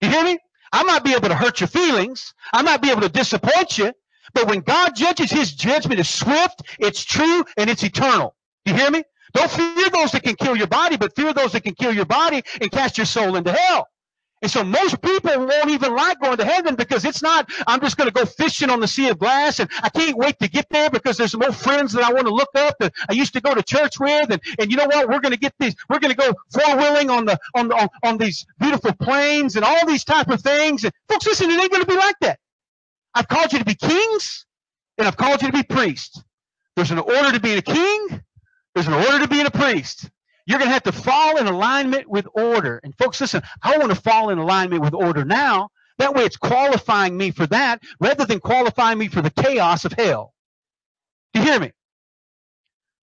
[0.00, 0.38] You hear me?
[0.72, 2.34] I might be able to hurt your feelings.
[2.52, 3.92] I might be able to disappoint you.
[4.32, 8.34] But when God judges, his judgment is swift, it's true, and it's eternal.
[8.64, 9.04] You hear me?
[9.34, 12.04] Don't fear those that can kill your body, but fear those that can kill your
[12.04, 13.88] body and cast your soul into hell.
[14.44, 17.96] And so most people won't even like going to heaven because it's not, I'm just
[17.96, 20.66] going to go fishing on the sea of glass and I can't wait to get
[20.68, 23.32] there because there's some old friends that I want to look up that I used
[23.32, 24.30] to go to church with.
[24.30, 25.08] And, and you know what?
[25.08, 27.74] We're going to get these, we're going to go four wheeling on the, on, the,
[27.74, 30.84] on, on these beautiful plains and all these type of things.
[30.84, 32.38] And folks, listen, it ain't going to be like that.
[33.14, 34.44] I've called you to be kings
[34.98, 36.22] and I've called you to be priests.
[36.76, 38.22] There's an order to being a king.
[38.74, 40.10] There's an order to being a priest.
[40.46, 42.80] You're going to have to fall in alignment with order.
[42.82, 45.70] And folks, listen, I want to fall in alignment with order now.
[45.98, 49.92] That way it's qualifying me for that rather than qualifying me for the chaos of
[49.92, 50.34] hell.
[51.32, 51.72] Do you hear me?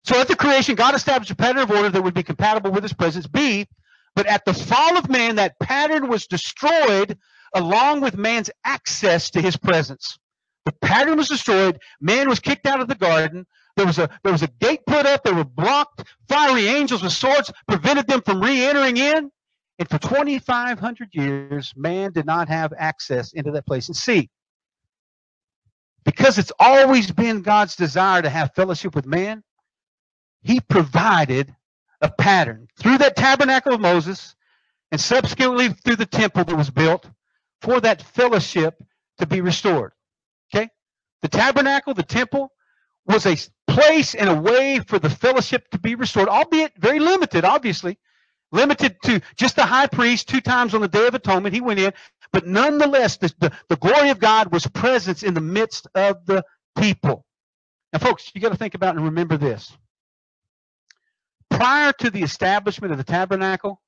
[0.03, 2.83] So at the creation, God established a pattern of order that would be compatible with
[2.83, 3.27] his presence.
[3.27, 3.67] B,
[4.15, 7.17] but at the fall of man, that pattern was destroyed
[7.53, 10.17] along with man's access to his presence.
[10.65, 11.79] The pattern was destroyed.
[12.01, 13.45] Man was kicked out of the garden.
[13.77, 15.23] There was a there was a gate put up.
[15.23, 16.03] They were blocked.
[16.27, 19.31] Fiery angels with swords prevented them from re-entering in.
[19.79, 23.87] And for 2,500 years, man did not have access into that place.
[23.87, 24.31] And see,
[26.03, 29.43] because it's always been God's desire to have fellowship with man,
[30.41, 31.55] He provided
[32.01, 34.35] a pattern through that tabernacle of Moses
[34.91, 37.07] and subsequently through the temple that was built
[37.61, 38.81] for that fellowship
[39.19, 39.91] to be restored.
[40.51, 40.69] Okay?
[41.21, 42.51] The tabernacle, the temple,
[43.07, 43.37] was a
[43.71, 47.97] place and a way for the fellowship to be restored, albeit very limited, obviously.
[48.51, 51.53] Limited to just the high priest two times on the Day of Atonement.
[51.53, 51.93] He went in.
[52.31, 56.43] But nonetheless, the, the, the glory of God was present in the midst of the
[56.77, 57.25] people.
[57.91, 59.75] Now, folks, you got to think about and remember this.
[61.49, 63.81] Prior to the establishment of the tabernacle,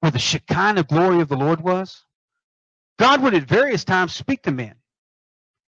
[0.00, 2.04] where the Shekinah glory of the Lord was,
[2.98, 4.74] God would at various times speak to men.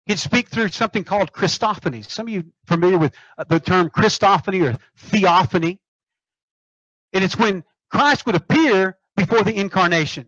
[0.05, 2.09] He'd speak through something called Christophany.
[2.09, 5.79] Some of you familiar with uh, the term Christophany or theophany.
[7.13, 10.27] And it's when Christ would appear before the incarnation.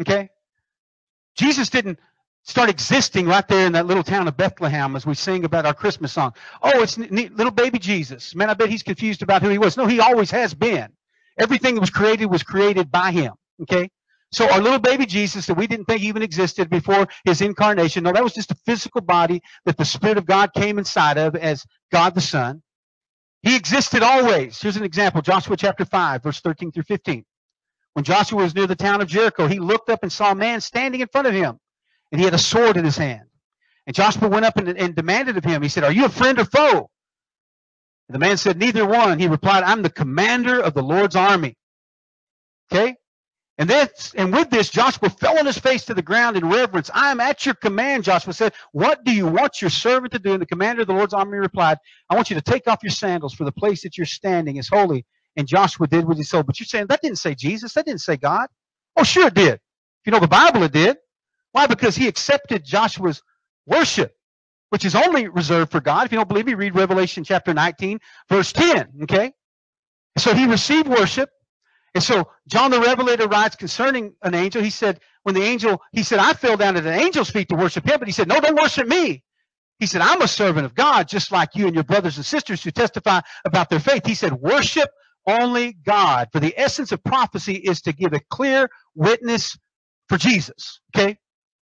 [0.00, 0.30] Okay?
[1.36, 1.98] Jesus didn't
[2.44, 5.74] start existing right there in that little town of Bethlehem as we sing about our
[5.74, 6.32] Christmas song.
[6.62, 8.34] Oh, it's little baby Jesus.
[8.34, 9.76] Man, I bet he's confused about who he was.
[9.76, 10.88] No, he always has been.
[11.38, 13.34] Everything that was created was created by him.
[13.62, 13.90] Okay?
[14.32, 18.12] So our little baby Jesus that we didn't think even existed before his incarnation, no,
[18.12, 21.64] that was just a physical body that the Spirit of God came inside of as
[21.90, 22.62] God the Son.
[23.42, 24.60] He existed always.
[24.60, 27.24] Here's an example Joshua chapter 5, verse 13 through 15.
[27.94, 30.60] When Joshua was near the town of Jericho, he looked up and saw a man
[30.60, 31.58] standing in front of him,
[32.12, 33.28] and he had a sword in his hand.
[33.86, 36.38] And Joshua went up and, and demanded of him, he said, Are you a friend
[36.38, 36.90] or foe?
[38.08, 39.18] And the man said, Neither one.
[39.18, 41.56] He replied, I'm the commander of the Lord's army.
[42.72, 42.96] Okay?
[43.60, 46.90] And this, and with this, Joshua fell on his face to the ground in reverence.
[46.94, 48.54] I am at your command, Joshua said.
[48.72, 50.32] What do you want your servant to do?
[50.32, 51.76] And the commander of the Lord's army replied,
[52.08, 54.66] I want you to take off your sandals, for the place that you're standing is
[54.66, 55.04] holy.
[55.36, 56.46] And Joshua did what he said.
[56.46, 58.48] But you're saying that didn't say Jesus, that didn't say God.
[58.96, 59.56] Oh, sure it did.
[59.56, 60.96] If you know the Bible, it did.
[61.52, 61.66] Why?
[61.66, 63.22] Because he accepted Joshua's
[63.66, 64.14] worship,
[64.70, 66.06] which is only reserved for God.
[66.06, 67.98] If you don't believe me, read Revelation chapter 19,
[68.30, 68.88] verse 10.
[69.02, 69.34] Okay?
[70.16, 71.28] So he received worship.
[71.94, 74.62] And so John the Revelator writes concerning an angel.
[74.62, 77.56] He said, when the angel, he said, I fell down at an angel's feet to
[77.56, 79.22] worship him, but he said, no, don't worship me.
[79.78, 82.62] He said, I'm a servant of God, just like you and your brothers and sisters
[82.62, 84.06] who testify about their faith.
[84.06, 84.90] He said, worship
[85.26, 86.28] only God.
[86.32, 89.58] For the essence of prophecy is to give a clear witness
[90.08, 90.80] for Jesus.
[90.94, 91.16] Okay?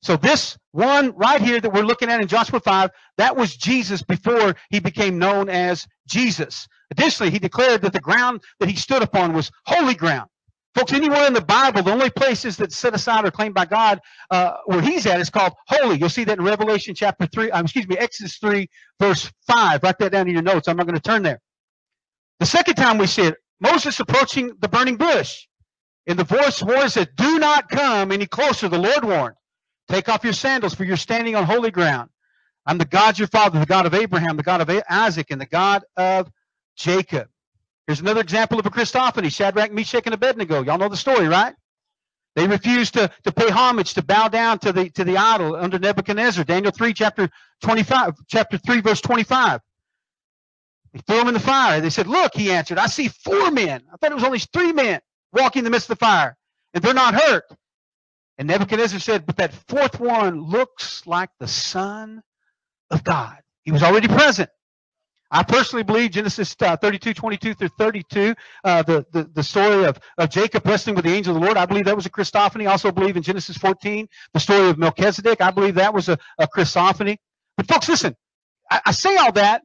[0.04, 4.04] So this one right here that we're looking at in Joshua 5, that was Jesus
[4.04, 6.68] before he became known as Jesus.
[6.92, 10.30] Additionally, he declared that the ground that he stood upon was holy ground.
[10.76, 14.02] Folks, anywhere in the Bible, the only places that set aside or claimed by God
[14.30, 15.98] uh, where he's at is called holy.
[15.98, 18.68] You'll see that in Revelation chapter 3, um, excuse me, Exodus 3,
[19.00, 19.84] verse 5.
[19.84, 20.68] Write that down in your notes.
[20.68, 21.40] I'm not going to turn there.
[22.42, 25.48] The second time we see it, Moses approaching the burning bush.
[26.08, 29.36] And the voice warns that do not come any closer, the Lord warned.
[29.90, 32.10] Take off your sandals, for you're standing on holy ground.
[32.66, 35.46] I'm the God your father, the God of Abraham, the God of Isaac, and the
[35.46, 36.32] God of
[36.78, 37.28] Jacob.
[37.88, 40.64] Here's another example of a Christophany Shadrach, Meshach, and Abednego.
[40.64, 41.54] Y'all know the story, right?
[42.36, 45.78] They refused to, to pay homage, to bow down to the, to the idol under
[45.78, 46.44] Nebuchadnezzar.
[46.46, 47.30] Daniel 3, chapter
[47.62, 49.60] 25, chapter 3, verse 25.
[50.94, 51.82] They threw them in the fire.
[51.82, 53.84] They said, Look, he answered, I see four men.
[53.92, 55.00] I thought it was only three men
[55.32, 56.38] walking in the midst of the fire,
[56.74, 57.44] and they're not hurt.
[58.38, 62.24] And Nebuchadnezzar said, But that fourth one looks like the Son
[62.92, 63.38] of God.
[63.64, 64.50] He was already present.
[65.32, 70.00] I personally believe Genesis uh, 32, 22 through 32, uh, the, the, the story of,
[70.18, 71.58] of Jacob wrestling with the angel of the Lord.
[71.58, 72.68] I believe that was a Christophany.
[72.68, 75.42] I also believe in Genesis 14, the story of Melchizedek.
[75.42, 77.18] I believe that was a, a Christophany.
[77.58, 78.16] But folks, listen,
[78.72, 79.64] I, I say all that,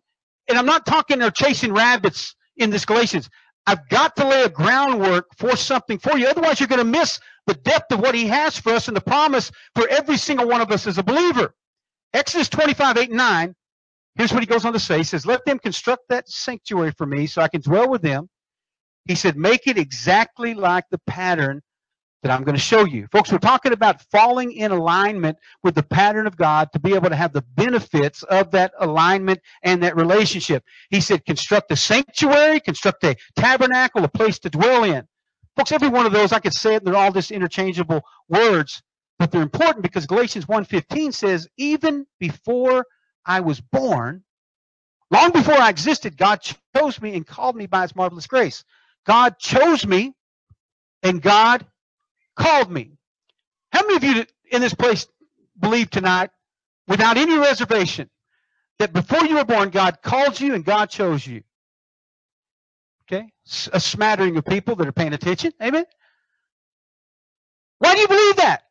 [0.49, 3.29] and I'm not talking or chasing rabbits in this Galatians.
[3.69, 6.27] I've got to lay a groundwork for something for you.
[6.27, 9.03] Otherwise, you're going to miss the depth of what he has for us and the
[9.03, 11.55] promise for every single one of us as a believer.
[12.15, 13.55] Exodus 25, 8, 9.
[14.17, 14.99] Here's what he goes on to say.
[14.99, 18.31] He says, Let them construct that sanctuary for me so I can dwell with them.
[19.05, 21.61] He said, Make it exactly like the pattern
[22.23, 23.07] that I'm going to show you.
[23.13, 27.11] Folks, we're talking about falling in alignment with the pattern of God to be able
[27.11, 30.65] to have the benefits of that alignment and that relationship.
[30.91, 35.07] He said, construct a sanctuary, construct a tabernacle, a place to dwell in.
[35.57, 38.83] Folks, every one of those, I could say it, they're all just interchangeable words,
[39.19, 42.85] but they're important because Galatians 1.15 says, even before
[43.25, 44.25] I was born,
[45.11, 46.41] long before I existed, God
[46.75, 48.65] chose me and called me by his marvelous grace.
[49.07, 50.15] God chose me
[51.03, 51.65] and God
[52.39, 52.93] called me.
[53.73, 55.07] How many of you in this place
[55.59, 56.31] believe tonight,
[56.87, 58.09] without any reservation,
[58.79, 61.43] that before you were born, God called you and God chose you?
[63.05, 63.31] Okay?
[63.73, 65.53] A smattering of people that are paying attention.
[65.63, 65.85] Amen?
[67.79, 68.63] Why do you believe that?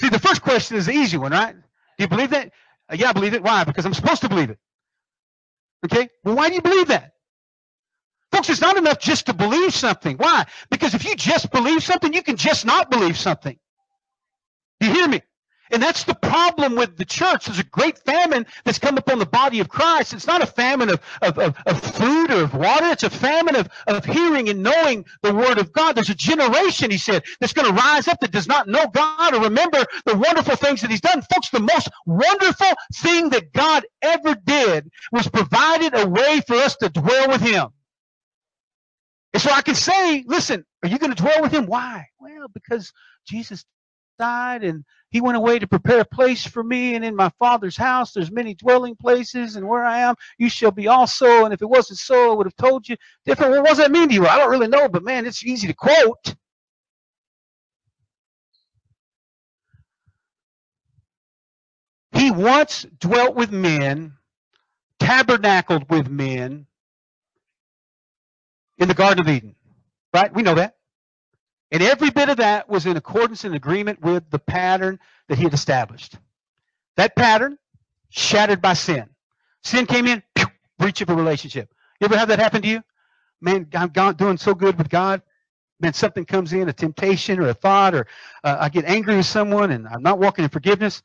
[0.00, 1.54] See, the first question is the easy one, right?
[1.54, 2.52] Do you believe that?
[2.88, 3.42] Uh, yeah, I believe it.
[3.42, 3.64] Why?
[3.64, 4.58] Because I'm supposed to believe it.
[5.84, 6.08] Okay?
[6.24, 7.14] Well, why do you believe that?
[8.32, 10.16] Folks, it's not enough just to believe something.
[10.16, 10.44] Why?
[10.70, 13.58] Because if you just believe something, you can just not believe something.
[14.80, 15.22] You hear me?
[15.70, 17.46] And that's the problem with the church.
[17.46, 20.14] There's a great famine that's come upon the body of Christ.
[20.14, 22.86] It's not a famine of, of, of, of, food or of water.
[22.86, 25.94] It's a famine of, of hearing and knowing the word of God.
[25.94, 29.34] There's a generation, he said, that's going to rise up that does not know God
[29.34, 31.20] or remember the wonderful things that he's done.
[31.22, 36.76] Folks, the most wonderful thing that God ever did was provided a way for us
[36.76, 37.68] to dwell with him.
[39.38, 41.66] And so I can say, listen, are you going to dwell with him?
[41.66, 42.04] Why?
[42.18, 42.92] Well, because
[43.24, 43.64] Jesus
[44.18, 47.76] died and he went away to prepare a place for me and in my father's
[47.76, 51.62] house there's many dwelling places and where i am you shall be also and if
[51.62, 54.26] it wasn't so i would have told you different what does that mean to you
[54.26, 56.34] i don't really know but man it's easy to quote
[62.10, 64.14] he once dwelt with men
[64.98, 66.66] tabernacled with men
[68.78, 69.54] in the garden of eden
[70.14, 70.74] right we know that
[71.70, 75.44] and every bit of that was in accordance and agreement with the pattern that he
[75.44, 76.16] had established.
[76.96, 77.58] That pattern
[78.10, 79.08] shattered by sin.
[79.62, 80.46] Sin came in, pew,
[80.78, 81.72] breach of a relationship.
[82.00, 82.82] You ever have that happen to you?
[83.40, 85.22] Man, I'm doing so good with God.
[85.80, 88.06] Man, something comes in, a temptation or a thought, or
[88.44, 91.02] uh, I get angry with someone and I'm not walking in forgiveness,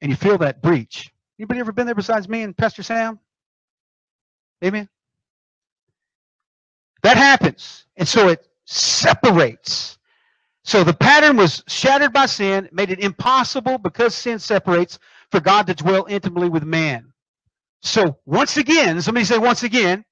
[0.00, 1.12] and you feel that breach.
[1.38, 3.18] Anybody ever been there besides me and Pastor Sam?
[4.64, 4.88] Amen.
[7.06, 7.84] That happens.
[7.96, 9.96] And so it separates.
[10.64, 14.98] So the pattern was shattered by sin, made it impossible because sin separates
[15.30, 17.12] for God to dwell intimately with man.
[17.80, 20.04] So once again, somebody say once again,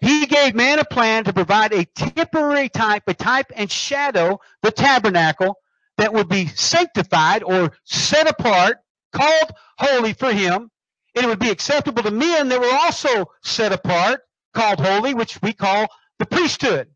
[0.00, 4.70] he gave man a plan to provide a temporary type, a type and shadow, the
[4.70, 5.58] tabernacle,
[5.98, 8.78] that would be sanctified or set apart,
[9.12, 10.70] called holy for him.
[11.14, 14.22] And it would be acceptable to men that were also set apart,
[14.54, 15.86] called holy, which we call
[16.18, 16.88] the priesthood.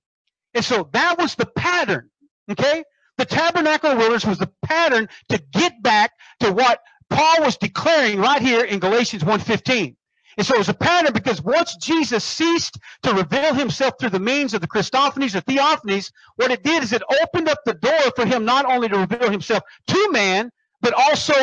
[0.54, 2.10] And so that was the pattern.
[2.50, 2.84] Okay?
[3.16, 8.40] The tabernacle wilderness was the pattern to get back to what Paul was declaring right
[8.40, 9.96] here in Galatians 1.15.
[10.36, 14.20] And so it was a pattern because once Jesus ceased to reveal himself through the
[14.20, 18.12] means of the Christophanies or Theophanies, what it did is it opened up the door
[18.14, 20.50] for him not only to reveal himself to man,
[20.80, 21.34] but also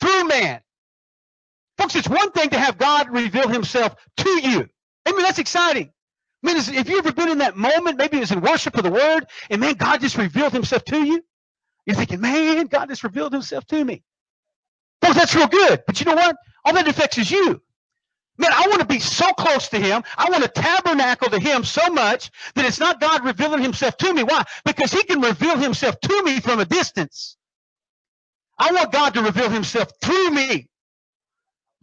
[0.00, 0.60] through man.
[1.78, 4.68] Folks, it's one thing to have God reveal himself to you.
[5.06, 5.92] I mean, that's exciting.
[6.44, 8.84] I mean, if you ever been in that moment, maybe it was in worship of
[8.84, 11.24] the word, and man, God just revealed himself to you.
[11.86, 14.02] You're thinking, man, God just revealed himself to me.
[15.02, 15.82] Well, that's real good.
[15.86, 16.36] But you know what?
[16.64, 17.62] All that affects is you.
[18.36, 20.02] Man, I want to be so close to him.
[20.18, 24.12] I want to tabernacle to him so much that it's not God revealing himself to
[24.12, 24.24] me.
[24.24, 24.44] Why?
[24.64, 27.36] Because he can reveal himself to me from a distance.
[28.58, 30.68] I want God to reveal himself through me.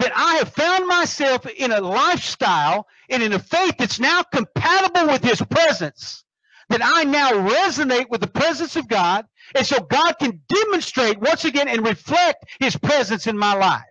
[0.02, 5.08] That I have found myself in a lifestyle and in a faith that's now compatible
[5.08, 6.24] with His presence.
[6.70, 9.26] That I now resonate with the presence of God.
[9.56, 13.84] And so God can demonstrate once again and reflect His presence in my life.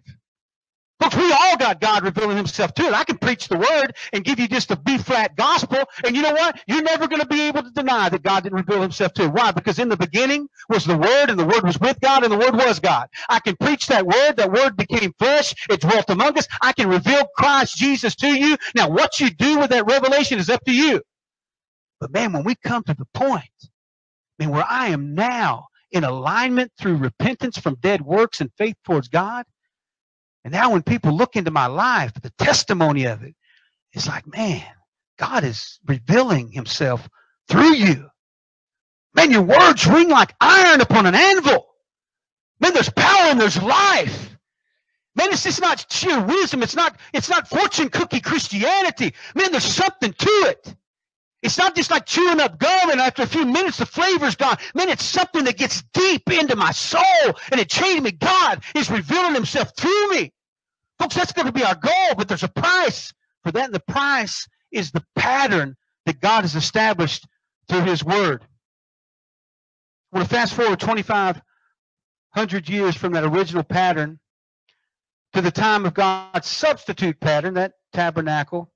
[1.01, 2.95] Folks, we all got God revealing himself to it.
[2.95, 5.85] I can preach the word and give you just a B flat gospel.
[6.05, 6.61] And you know what?
[6.69, 9.29] You're never going to be able to deny that God didn't reveal himself to.
[9.29, 9.53] Why?
[9.53, 12.39] Because in the beginning was the word and the word was with God and the
[12.39, 13.09] word was God.
[13.29, 14.37] I can preach that word.
[14.37, 15.55] That word became flesh.
[15.71, 16.49] It dwelt among us.
[16.61, 18.57] I can reveal Christ Jesus to you.
[18.75, 21.03] Now what you do with that revelation is up to you.
[22.01, 23.45] But man, when we come to the point,
[24.39, 29.09] man, where I am now in alignment through repentance from dead works and faith towards
[29.09, 29.45] God,
[30.45, 33.35] and now when people look into my life, the testimony of it,
[33.93, 34.65] it's like, man,
[35.19, 37.09] God is revealing himself
[37.49, 38.11] through you.
[39.15, 41.67] Man, your words ring like iron upon an anvil.
[42.61, 44.37] Man, there's power and there's life.
[45.17, 46.63] Man, it's just not sheer wisdom.
[46.63, 49.15] It's not, it's not fortune cookie Christianity.
[49.35, 50.75] Man, there's something to it.
[51.43, 54.59] It's not just like chewing up gum and after a few minutes the flavor's gone.
[54.75, 57.03] Man, it's something that gets deep into my soul
[57.51, 58.11] and it changed me.
[58.11, 60.33] God is revealing himself through me.
[60.99, 63.65] Folks, that's going to be our goal, but there's a price for that.
[63.67, 67.27] And the price is the pattern that God has established
[67.69, 68.45] through his word.
[70.13, 74.19] I want to fast forward 2,500 years from that original pattern
[75.33, 78.71] to the time of God's substitute pattern, that tabernacle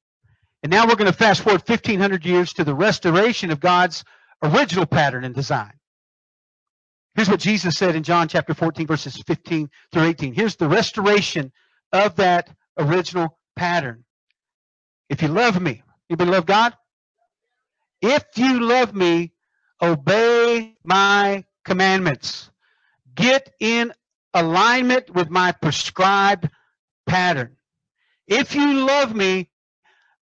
[0.64, 4.02] and now we're going to fast forward 1500 years to the restoration of God's
[4.42, 5.74] original pattern and design.
[7.14, 10.32] Here's what Jesus said in John chapter 14 verses 15 through 18.
[10.32, 11.52] Here's the restoration
[11.92, 12.48] of that
[12.78, 14.04] original pattern.
[15.10, 16.72] If you love me, anybody love God?
[18.00, 19.32] If you love me,
[19.82, 22.50] obey my commandments.
[23.14, 23.92] Get in
[24.32, 26.48] alignment with my prescribed
[27.06, 27.58] pattern.
[28.26, 29.50] If you love me,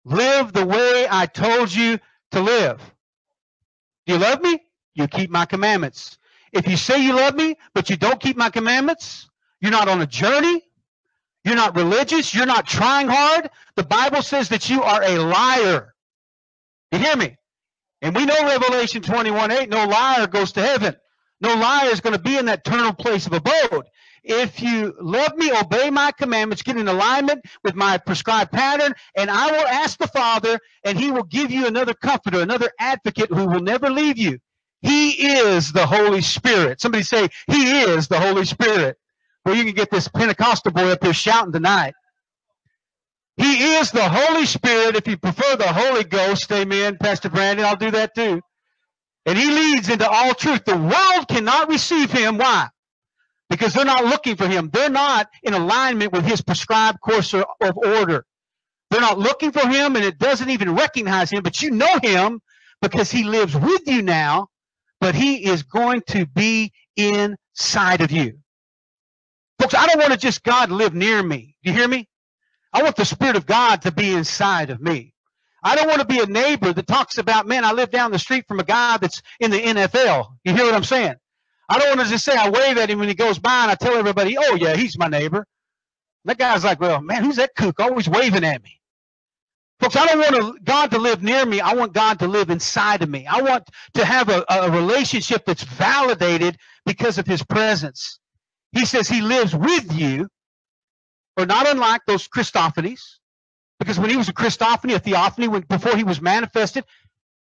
[0.05, 1.99] Live the way I told you
[2.33, 2.79] to live.
[4.07, 4.61] Do you love me?
[4.95, 6.19] You keep my commandments.
[6.53, 9.31] If you say you love me, but you don't keep my commandments,
[9.61, 10.63] you're not on a journey.
[11.45, 12.35] You're not religious.
[12.35, 13.51] You're not trying hard.
[13.75, 15.95] The Bible says that you are a liar.
[16.93, 17.37] You hear me?
[18.01, 20.97] And we know Revelation 21 8, no liar goes to heaven.
[21.41, 23.87] No liar is going to be in that eternal place of abode.
[24.25, 29.31] If you love me, obey my commandments, get in alignment with my prescribed pattern, and
[29.31, 33.47] I will ask the Father, and he will give you another comforter, another advocate who
[33.47, 34.39] will never leave you.
[34.81, 36.81] He is the Holy Spirit.
[36.81, 38.97] Somebody say, He is the Holy Spirit.
[39.45, 41.95] Well, you can get this Pentecostal boy up here shouting tonight.
[43.37, 44.97] He is the Holy Spirit.
[44.97, 48.41] If you prefer the Holy Ghost, amen, Pastor Brandon, I'll do that too.
[49.25, 50.65] And he leads into all truth.
[50.65, 52.39] The world cannot receive him.
[52.39, 52.69] Why?
[53.53, 54.71] Because they're not looking for him.
[54.73, 57.45] They're not in alignment with his prescribed course of
[57.77, 58.25] order.
[58.91, 62.41] They're not looking for him and it doesn't even recognize him, but you know him
[62.81, 64.49] because he lives with you now,
[65.01, 68.39] but he is going to be inside of you.
[69.61, 71.55] Folks, I don't want to just God live near me.
[71.63, 72.09] Do you hear me?
[72.73, 75.13] I want the Spirit of God to be inside of me.
[75.63, 78.19] I don't want to be a neighbor that talks about, man, I live down the
[78.19, 80.29] street from a guy that's in the NFL.
[80.43, 81.15] You hear what I'm saying?
[81.73, 83.71] I don't want to just say I wave at him when he goes by and
[83.71, 85.47] I tell everybody, oh yeah, he's my neighbor.
[86.27, 88.79] that guy's like, well, man, who's that kook always waving at me?
[89.81, 91.61] Folks, I don't want God to live near me.
[91.63, 93.27] I want God to live inside of me.
[93.27, 93.65] I want
[93.95, 98.21] to have a, a relationship that's validated because of his presence.
[98.73, 100.29] He says he lives with you,
[101.39, 103.01] or not unlike those Christophanies,
[103.81, 106.85] because when he was a Christophany, a theophany, when, before he was manifested,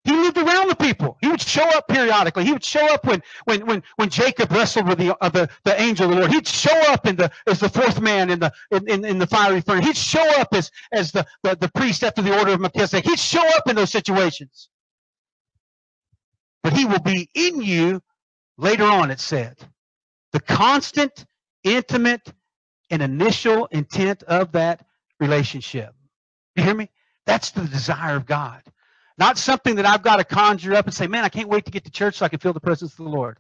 [0.05, 1.17] he lived around the people.
[1.21, 2.45] He would show up periodically.
[2.45, 5.81] He would show up when when when, when Jacob wrestled with the, uh, the the
[5.81, 6.33] angel of the Lord.
[6.33, 9.61] He'd show up in the as the fourth man in the in, in the fiery
[9.61, 9.87] furnace.
[9.87, 13.05] He'd show up as as the, the, the priest after the order of Melchizedek.
[13.05, 14.69] He'd show up in those situations.
[16.65, 18.03] But he will be in you
[18.59, 19.57] later on, it said.
[20.33, 21.27] The constant,
[21.65, 22.33] intimate,
[22.91, 24.85] and initial intent of that
[25.21, 25.95] relationship.
[26.57, 26.91] You hear me?
[27.27, 28.63] That's the desire of God.
[29.19, 31.71] Not something that I've got to conjure up and say, man, I can't wait to
[31.71, 33.39] get to church so I can feel the presence of the Lord.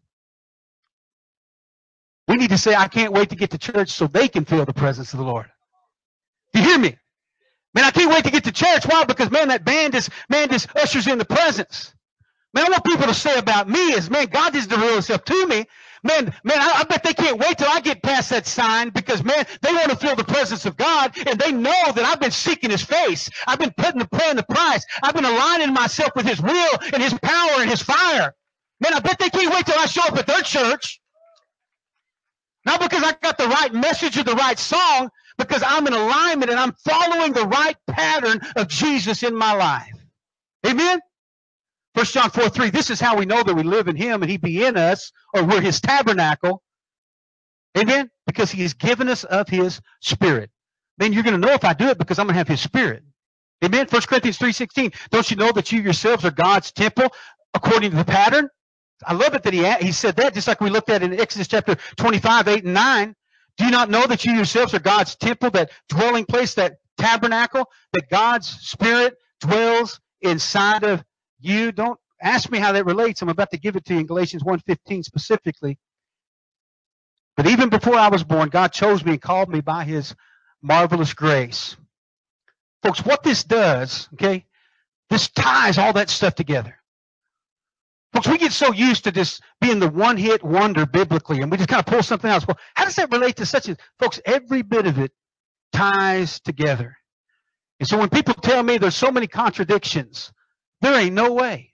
[2.28, 4.64] We need to say, I can't wait to get to church so they can feel
[4.64, 5.50] the presence of the Lord.
[6.52, 6.96] Do you hear me?
[7.74, 8.84] Man, I can't wait to get to church.
[8.86, 9.04] Why?
[9.04, 11.94] Because man, that band is man just ushers in the presence.
[12.54, 15.46] Man, I want people to say about me is, man, God just reveal himself to
[15.46, 15.66] me.
[16.05, 19.22] Man, man, I, I, bet they can't wait till I get past that sign because,
[19.22, 22.32] man, they want to feel the presence of God and they know that I've been
[22.32, 23.30] seeking His face.
[23.46, 24.84] I've been putting the paying the price.
[25.03, 28.34] I've been aligning myself with His will and His power and His fire.
[28.80, 31.00] Man, I bet they can't wait till I show up at their church.
[32.64, 36.50] Not because I got the right message or the right song, because I'm in alignment
[36.50, 39.92] and I'm following the right pattern of Jesus in my life.
[40.66, 41.00] Amen?
[41.95, 44.30] 1 John 4 3, this is how we know that we live in Him and
[44.30, 46.62] He be in us, or we're His tabernacle.
[47.76, 48.11] Amen?
[48.26, 50.51] Because He has given us of His Spirit.
[50.99, 52.61] Then you're going to know if I do it because I'm going to have His
[52.61, 53.03] Spirit.
[53.64, 53.86] Amen?
[53.88, 57.12] 1 Corinthians 3.16, don't you know that you yourselves are God's temple
[57.55, 58.49] according to the pattern?
[59.07, 61.49] I love it that he, he said that, just like we looked at in Exodus
[61.49, 63.14] chapter 25, 8 and 9.
[63.59, 67.66] Do you not know that you yourselves are God's temple, that dwelling place, that tabernacle,
[67.93, 71.05] that God's Spirit dwells inside of
[71.45, 71.72] you?
[71.72, 73.22] Don't ask me how that relates.
[73.22, 75.78] I'm about to give it to you in Galatians 1.15 specifically.
[77.36, 80.14] But even before I was born, God chose me and called me by his
[80.61, 81.76] marvelous grace.
[82.82, 84.45] Folks, what this does, okay,
[85.09, 86.76] this ties all that stuff together.
[88.12, 91.57] Folks, we get so used to this being the one hit wonder biblically, and we
[91.57, 92.47] just kind of pull something else.
[92.47, 95.12] Well, how does that relate to such a, folks, every bit of it
[95.72, 96.97] ties together.
[97.80, 100.32] And so when people tell me there's so many contradictions,
[100.83, 101.72] there ain't no way.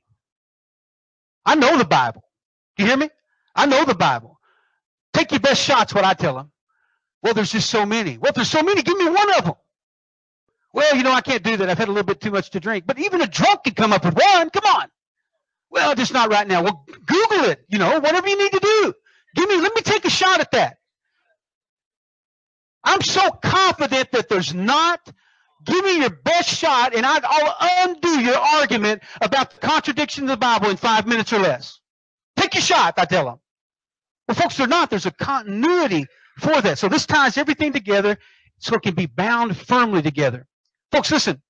[1.45, 2.23] I know the Bible.
[2.77, 3.09] You hear me?
[3.57, 4.39] I know the Bible.
[5.13, 6.53] Take your best shots, what I tell them.
[7.23, 8.19] Well, there's just so many.
[8.19, 9.55] Well, there's so many, give me one of them.
[10.73, 11.69] Well, you know, I can't do that.
[11.69, 12.85] I've had a little bit too much to drink.
[12.87, 14.51] But even a drunk could come up with one.
[14.51, 14.89] Come on.
[15.71, 16.63] Well, just not right now.
[16.63, 17.65] Well, Google it.
[17.69, 18.95] You know, whatever you need to do.
[19.35, 20.77] Give me, let me take a shot at that.
[22.85, 25.01] I'm so confident that there's not.
[25.69, 27.57] Give me your best shot, and I'll
[27.87, 31.81] undo your argument about the contradiction of the Bible in five minutes or less.
[32.37, 33.39] Take your shot, I tell them.
[34.27, 34.91] Well, folks, they're not.
[34.91, 36.07] There's a continuity
[36.39, 36.79] for that.
[36.79, 38.17] So this ties everything together
[38.59, 40.47] so it can be bound firmly together.
[40.91, 41.43] Folks, listen.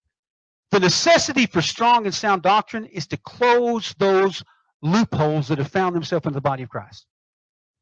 [0.71, 4.43] The necessity for strong and sound doctrine is to close those
[4.83, 7.07] loopholes that have found themselves in the body of Christ.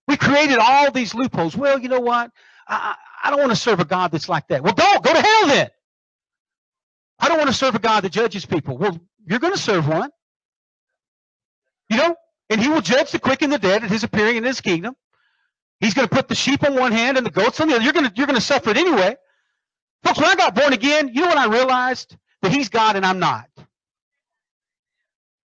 [0.06, 1.56] We created all these loopholes.
[1.56, 2.30] Well, you know what?
[2.68, 4.62] I, I don't want to serve a God that's like that.
[4.62, 5.02] Well, don't.
[5.02, 5.68] Go to hell then.
[7.18, 8.76] I don't want to serve a God that judges people.
[8.76, 10.10] Well, you're going to serve one.
[11.88, 12.16] You know?
[12.48, 14.94] And he will judge the quick and the dead at his appearing in his kingdom.
[15.80, 17.84] He's going to put the sheep on one hand and the goats on the other.
[17.84, 19.16] You're going to, you're going to suffer it anyway.
[20.04, 22.16] Folks, when I got born again, you know what I realized?
[22.42, 23.48] That he's God and I'm not.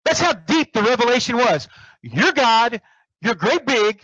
[0.05, 1.69] That's how deep the revelation was.
[2.01, 2.81] You're God,
[3.21, 4.01] you're great big,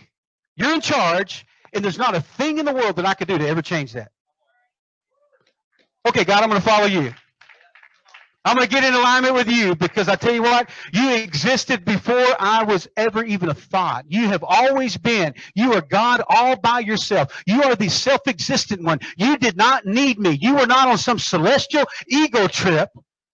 [0.57, 3.39] you're in charge, and there's not a thing in the world that I could do
[3.39, 4.11] to ever change that.
[6.07, 7.15] Okay, God, I'm going to follow you.
[8.45, 11.85] I'm going to get in alignment with you because I tell you what, you existed
[11.85, 14.05] before I was ever even a thought.
[14.09, 15.35] You have always been.
[15.55, 17.41] You are God all by yourself.
[17.47, 18.99] You are the self-existent one.
[19.17, 20.39] You did not need me.
[20.41, 22.91] You were not on some celestial ego trip.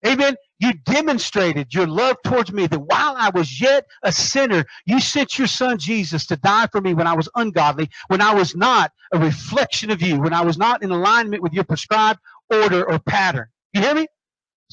[0.06, 0.36] Amen.
[0.58, 5.38] You demonstrated your love towards me that while I was yet a sinner, you sent
[5.38, 8.92] your son Jesus to die for me when I was ungodly, when I was not
[9.12, 12.98] a reflection of you, when I was not in alignment with your prescribed order or
[12.98, 13.46] pattern.
[13.74, 14.06] You hear me?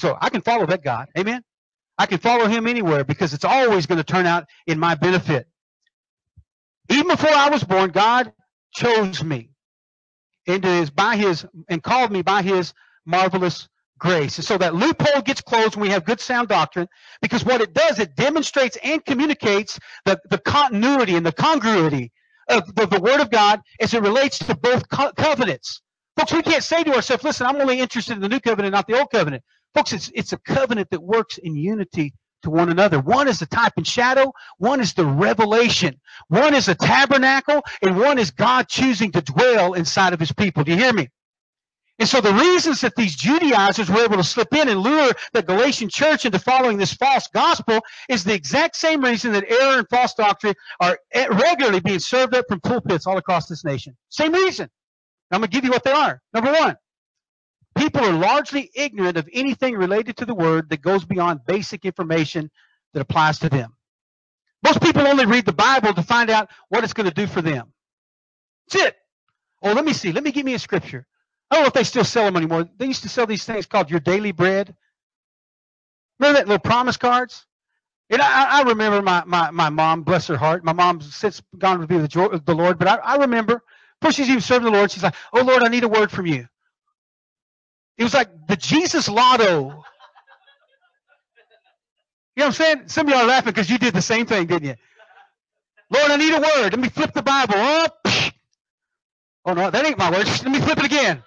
[0.01, 1.09] So I can follow that God.
[1.15, 1.43] Amen.
[1.95, 5.45] I can follow him anywhere because it's always going to turn out in my benefit.
[6.89, 8.33] Even before I was born, God
[8.73, 9.51] chose me
[10.47, 12.73] into his by his and called me by his
[13.05, 14.39] marvelous grace.
[14.39, 16.87] And so that loophole gets closed when we have good sound doctrine
[17.21, 22.11] because what it does, it demonstrates and communicates the, the continuity and the congruity
[22.49, 25.83] of the, the Word of God as it relates to both co- covenants.
[26.17, 28.87] Folks, we can't say to ourselves, listen, I'm only interested in the new covenant, not
[28.87, 29.43] the old covenant.
[29.73, 32.13] Folks, it's, it's a covenant that works in unity
[32.43, 32.99] to one another.
[32.99, 34.33] One is the type and shadow.
[34.57, 35.99] One is the revelation.
[36.27, 40.63] One is a tabernacle and one is God choosing to dwell inside of his people.
[40.63, 41.09] Do you hear me?
[41.99, 45.43] And so the reasons that these Judaizers were able to slip in and lure the
[45.43, 49.87] Galatian church into following this false gospel is the exact same reason that error and
[49.87, 53.95] false doctrine are regularly being served up from pulpits all across this nation.
[54.09, 54.67] Same reason.
[55.31, 56.19] I'm going to give you what they are.
[56.33, 56.75] Number one,
[57.81, 62.51] people are largely ignorant of anything related to the word that goes beyond basic information
[62.93, 63.75] that applies to them.
[64.63, 67.41] Most people only read the Bible to find out what it's going to do for
[67.41, 67.73] them.
[68.69, 68.95] That's it.
[69.63, 70.11] Oh, let me see.
[70.11, 71.07] Let me give me a scripture.
[71.49, 72.69] I don't know if they still sell them anymore.
[72.77, 74.75] They used to sell these things called your daily bread.
[76.19, 77.47] Remember that little promise cards?
[78.11, 80.63] And I, I remember my, my, my mom, bless her heart.
[80.63, 83.63] My mom's since gone to be with the Lord, but I, I remember
[83.99, 86.27] before she's even serving the Lord, she's like, Oh Lord, I need a word from
[86.27, 86.47] you.
[88.01, 89.45] It was like the Jesus lotto.
[89.45, 89.75] You know
[92.33, 92.87] what I'm saying?
[92.87, 94.75] Some of y'all are laughing because you did the same thing, didn't you?
[95.91, 96.73] Lord, I need a word.
[96.73, 97.53] Let me flip the Bible.
[97.55, 97.87] Oh,
[99.45, 100.25] oh no, that ain't my word.
[100.25, 101.21] Let me flip it again.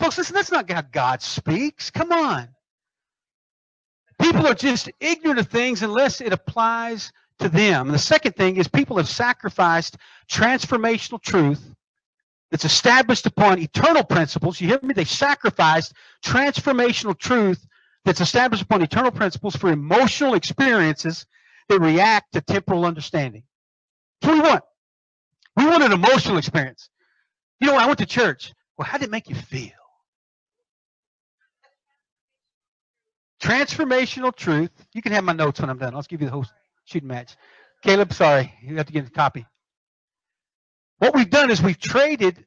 [0.00, 1.92] Folks, listen, that's not how God speaks.
[1.92, 2.48] Come on.
[4.20, 7.86] People are just ignorant of things unless it applies to them.
[7.86, 9.96] And the second thing is people have sacrificed
[10.28, 11.76] transformational truth
[12.50, 14.60] that's established upon eternal principles.
[14.60, 14.94] You hear me?
[14.94, 15.92] They sacrificed
[16.24, 17.66] transformational truth
[18.04, 21.26] that's established upon eternal principles for emotional experiences
[21.68, 23.42] that react to temporal understanding.
[24.22, 24.64] What we want.
[25.56, 26.88] We want an emotional experience.
[27.60, 28.54] You know, I went to church.
[28.76, 29.72] Well, how did it make you feel?
[33.42, 34.70] Transformational truth.
[34.94, 35.94] You can have my notes when I'm done.
[35.94, 36.46] I'll give you the whole
[36.84, 37.36] shooting match.
[37.82, 38.52] Caleb, sorry.
[38.62, 39.46] You have to get a copy.
[40.98, 42.44] What we've done is we've traded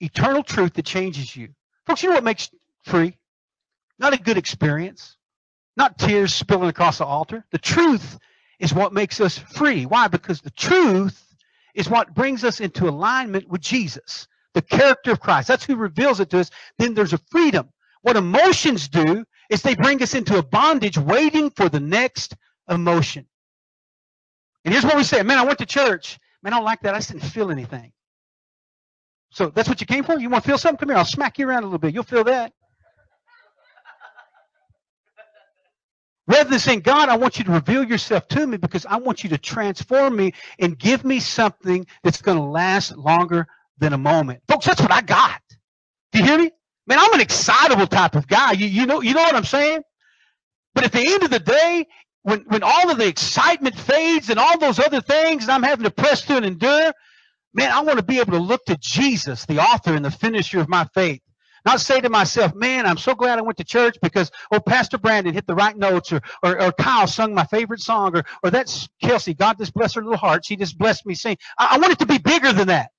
[0.00, 1.50] eternal truth that changes you.
[1.86, 2.50] Folks, you know what makes
[2.84, 3.16] free?
[3.98, 5.16] Not a good experience.
[5.76, 7.44] Not tears spilling across the altar.
[7.50, 8.18] The truth
[8.58, 9.84] is what makes us free.
[9.84, 10.08] Why?
[10.08, 11.22] Because the truth
[11.74, 15.48] is what brings us into alignment with Jesus, the character of Christ.
[15.48, 16.50] That's who reveals it to us.
[16.78, 17.68] Then there's a freedom.
[18.02, 22.34] What emotions do is they bring us into a bondage waiting for the next
[22.68, 23.26] emotion.
[24.64, 26.18] And here's what we say, man, I went to church.
[26.46, 26.94] Man, I don't like that.
[26.94, 27.90] I just didn't feel anything.
[29.32, 30.16] So that's what you came for?
[30.16, 30.78] You want to feel something?
[30.78, 30.96] Come here.
[30.96, 31.92] I'll smack you around a little bit.
[31.92, 32.52] You'll feel that.
[36.28, 39.24] Rather than saying, God, I want you to reveal yourself to me because I want
[39.24, 43.98] you to transform me and give me something that's going to last longer than a
[43.98, 44.40] moment.
[44.46, 45.40] Folks, that's what I got.
[46.12, 46.52] Do you hear me?
[46.86, 48.52] Man, I'm an excitable type of guy.
[48.52, 49.82] You, you know, you know what I'm saying?
[50.76, 51.88] But at the end of the day,
[52.26, 55.84] when, when all of the excitement fades and all those other things and I'm having
[55.84, 56.92] to press through and endure,
[57.54, 60.58] man, I want to be able to look to Jesus, the author and the finisher
[60.58, 61.20] of my faith.
[61.64, 64.98] Not say to myself, man, I'm so glad I went to church because, oh, Pastor
[64.98, 68.50] Brandon hit the right notes or, or, or Kyle sung my favorite song or, or
[68.50, 69.32] that's Kelsey.
[69.32, 70.44] God just bless her little heart.
[70.44, 71.36] She just blessed me sing.
[71.56, 72.90] I, I want it to be bigger than that.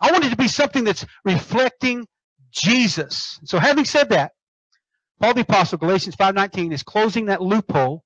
[0.00, 2.08] I want it to be something that's reflecting
[2.50, 3.38] Jesus.
[3.44, 4.32] So having said that,
[5.20, 8.02] Paul the Apostle, Galatians 5.19 is closing that loophole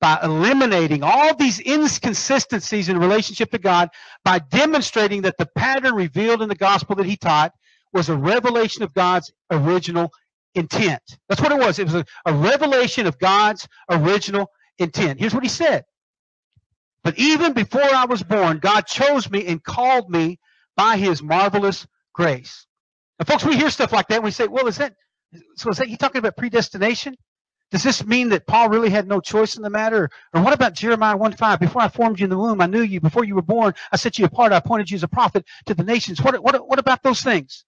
[0.00, 3.90] by eliminating all these inconsistencies in relationship to God
[4.24, 7.52] by demonstrating that the pattern revealed in the gospel that he taught
[7.92, 10.10] was a revelation of God's original
[10.54, 11.02] intent.
[11.28, 11.78] That's what it was.
[11.78, 15.20] It was a, a revelation of God's original intent.
[15.20, 15.84] Here's what he said.
[17.04, 20.38] But even before I was born, God chose me and called me
[20.76, 22.66] by his marvelous grace.
[23.18, 24.94] And folks, we hear stuff like that and we say, well, is that,
[25.56, 27.16] so is that he talking about predestination?
[27.70, 30.10] Does this mean that Paul really had no choice in the matter?
[30.34, 31.60] Or what about Jeremiah 1 5?
[31.60, 33.00] Before I formed you in the womb, I knew you.
[33.00, 34.52] Before you were born, I set you apart.
[34.52, 36.20] I appointed you as a prophet to the nations.
[36.20, 37.64] What, what, what about those things?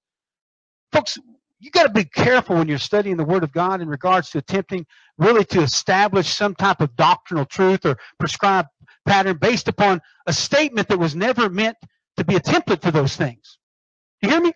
[0.91, 1.19] Folks,
[1.61, 4.39] you got to be careful when you're studying the Word of God in regards to
[4.39, 4.85] attempting
[5.19, 8.69] really to establish some type of doctrinal truth or prescribed
[9.07, 11.77] pattern based upon a statement that was never meant
[12.17, 13.59] to be a template for those things.
[14.21, 14.53] You hear me?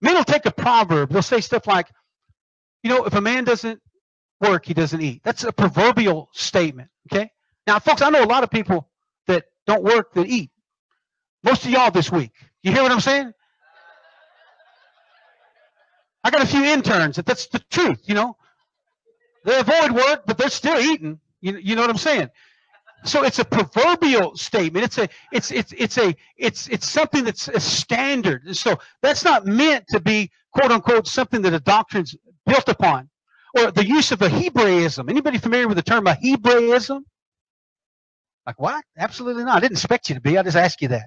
[0.00, 1.10] Men will take a proverb.
[1.10, 1.88] They'll say stuff like,
[2.82, 3.80] you know, if a man doesn't
[4.40, 5.22] work, he doesn't eat.
[5.24, 6.90] That's a proverbial statement.
[7.10, 7.30] Okay?
[7.66, 8.88] Now, folks, I know a lot of people
[9.26, 10.50] that don't work that eat.
[11.42, 12.32] Most of y'all this week.
[12.62, 13.32] You hear what I'm saying?
[16.24, 18.36] I got a few interns that that's the truth, you know.
[19.44, 21.20] They avoid work, but they're still eating.
[21.40, 22.30] You, you know what I'm saying?
[23.04, 24.84] So it's a proverbial statement.
[24.84, 28.56] It's a it's it's it's a it's it's something that's a standard.
[28.56, 33.08] So that's not meant to be quote unquote something that a doctrine's built upon.
[33.56, 35.08] Or the use of a Hebraism.
[35.08, 37.04] Anybody familiar with the term a Hebraism?
[38.46, 38.84] Like what?
[38.98, 39.56] Absolutely not.
[39.56, 40.38] I didn't expect you to be.
[40.38, 41.04] I just asked you that.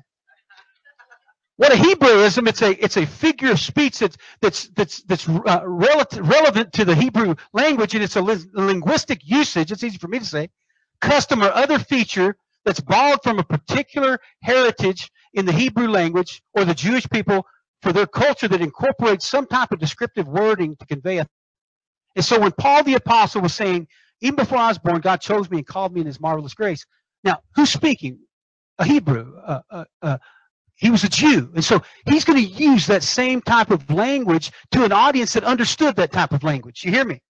[1.57, 5.61] What a Hebraism, it's a, it's a figure of speech that's, that's, that's, that's uh,
[5.65, 10.09] relative, relevant to the Hebrew language and it's a li- linguistic usage, it's easy for
[10.09, 10.49] me to say,
[11.01, 12.35] custom or other feature
[12.65, 17.47] that's borrowed from a particular heritage in the Hebrew language or the Jewish people
[17.83, 21.27] for their culture that incorporates some type of descriptive wording to convey a.
[22.15, 23.87] And so when Paul the apostle was saying,
[24.21, 26.85] even before I was born, God chose me and called me in his marvelous grace.
[27.23, 28.19] Now, who's speaking?
[28.79, 30.17] A Hebrew, uh, uh, uh,
[30.75, 31.51] he was a Jew.
[31.53, 35.43] And so he's going to use that same type of language to an audience that
[35.43, 36.83] understood that type of language.
[36.83, 37.21] You hear me?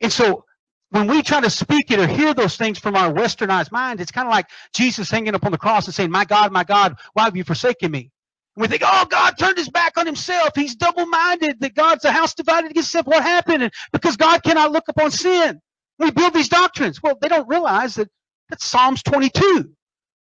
[0.00, 0.44] And so
[0.90, 4.12] when we try to speak it or hear those things from our westernized mind, it's
[4.12, 6.96] kind of like Jesus hanging up on the cross and saying, My God, my God,
[7.12, 8.10] why have you forsaken me?
[8.56, 10.50] We think, oh, God turned his back on himself.
[10.54, 13.06] He's double minded, that God's a house divided against itself.
[13.06, 13.62] What happened?
[13.62, 15.60] And because God cannot look upon sin.
[15.98, 17.02] We build these doctrines.
[17.02, 18.08] Well, they don't realize that
[18.48, 19.70] that's Psalms 22.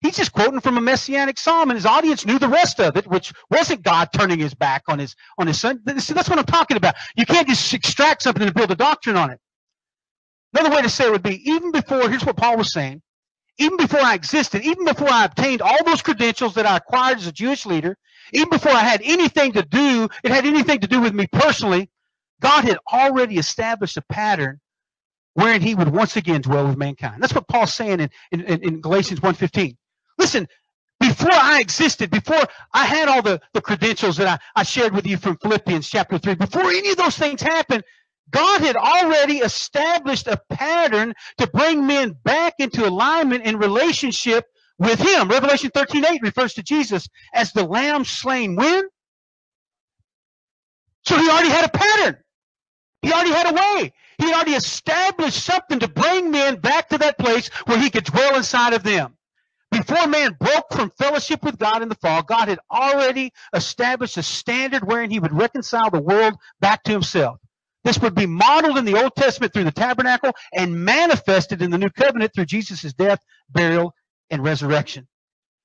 [0.01, 3.05] He's just quoting from a messianic psalm, and his audience knew the rest of it,
[3.07, 5.81] which wasn't God turning his back on his on his son.
[5.99, 6.95] See, that's what I'm talking about.
[7.17, 9.39] You can't just extract something and build a doctrine on it.
[10.53, 12.09] Another way to say it would be even before.
[12.09, 13.01] Here's what Paul was saying.
[13.59, 17.27] Even before I existed, even before I obtained all those credentials that I acquired as
[17.27, 17.97] a Jewish leader,
[18.33, 21.89] even before I had anything to do, it had anything to do with me personally.
[22.41, 24.61] God had already established a pattern
[25.33, 27.21] wherein he would once again dwell with mankind.
[27.21, 29.75] That's what Paul's saying in, in, in Galatians 1.15.
[30.17, 30.47] Listen,
[30.99, 32.41] before I existed, before
[32.73, 36.17] I had all the, the credentials that I, I shared with you from Philippians chapter
[36.17, 37.83] 3, before any of those things happened,
[38.31, 44.45] God had already established a pattern to bring men back into alignment and relationship
[44.77, 45.29] with Him.
[45.29, 48.83] Revelation 13 8 refers to Jesus as the lamb slain when?
[51.05, 52.17] So He already had a pattern.
[53.01, 53.93] He already had a way.
[54.17, 58.03] He had already established something to bring men back to that place where He could
[58.03, 59.15] dwell inside of them.
[59.71, 64.23] Before man broke from fellowship with God in the fall, God had already established a
[64.23, 67.39] standard wherein he would reconcile the world back to himself.
[67.83, 71.77] This would be modeled in the Old Testament through the tabernacle and manifested in the
[71.77, 73.19] New Covenant through Jesus' death,
[73.49, 73.93] burial,
[74.29, 75.07] and resurrection.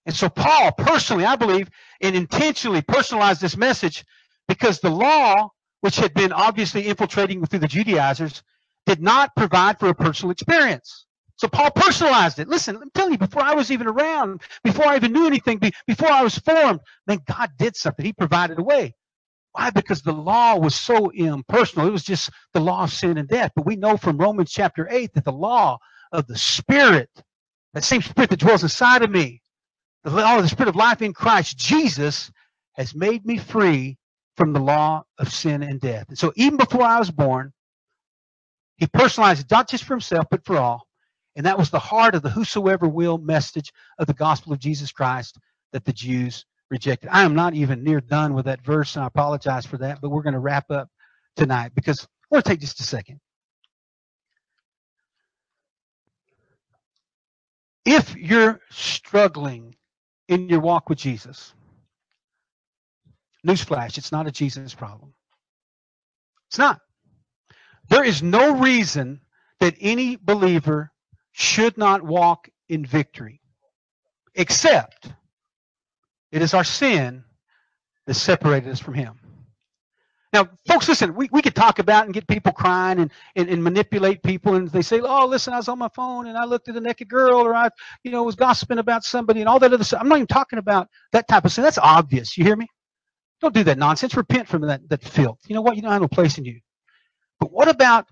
[0.06, 1.68] And so Paul personally, I believe,
[2.00, 4.04] and intentionally personalized this message
[4.48, 5.50] because the law,
[5.80, 8.42] which had been obviously infiltrating through the Judaizers,
[8.86, 11.06] did not provide for a personal experience.
[11.36, 12.48] So Paul personalized it.
[12.48, 16.10] Listen, I'm telling you, before I was even around, before I even knew anything, before
[16.10, 18.04] I was formed, then God did something.
[18.04, 18.94] He provided a way.
[19.54, 19.70] Why?
[19.70, 21.86] Because the law was so impersonal.
[21.86, 23.52] It was just the law of sin and death.
[23.54, 25.78] But we know from Romans chapter 8 that the law
[26.10, 27.08] of the Spirit,
[27.72, 29.42] that same Spirit that dwells inside of me,
[30.02, 32.32] the law of the Spirit of life in Christ, Jesus,
[32.72, 33.96] has made me free
[34.36, 36.06] from the law of sin and death.
[36.08, 37.52] And so even before I was born,
[38.76, 40.88] he personalized it not just for himself, but for all.
[41.36, 44.90] And that was the heart of the whosoever will message of the gospel of Jesus
[44.90, 45.38] Christ
[45.72, 46.44] that the Jews
[46.74, 47.08] rejected.
[47.12, 50.10] I am not even near done with that verse, and I apologize for that, but
[50.10, 50.88] we're going to wrap up
[51.36, 53.20] tonight because I want to take just a second.
[57.84, 59.76] If you're struggling
[60.26, 61.54] in your walk with Jesus,
[63.46, 65.14] newsflash, it's not a Jesus problem.
[66.48, 66.80] It's not.
[67.88, 69.20] There is no reason
[69.60, 70.90] that any believer
[71.30, 73.40] should not walk in victory,
[74.34, 75.12] except
[76.34, 77.24] it is our sin
[78.06, 79.14] that separated us from Him.
[80.32, 83.62] Now, folks, listen, we, we could talk about and get people crying and, and, and,
[83.62, 86.68] manipulate people, and they say, oh, listen, I was on my phone and I looked
[86.68, 87.70] at a naked girl, or I,
[88.02, 90.00] you know, was gossiping about somebody and all that other stuff.
[90.00, 91.62] I'm not even talking about that type of sin.
[91.62, 92.36] That's obvious.
[92.36, 92.66] You hear me?
[93.40, 94.16] Don't do that nonsense.
[94.16, 95.38] Repent from that, that filth.
[95.46, 95.76] You know what?
[95.76, 96.58] You don't have no place in you.
[97.38, 98.08] But what about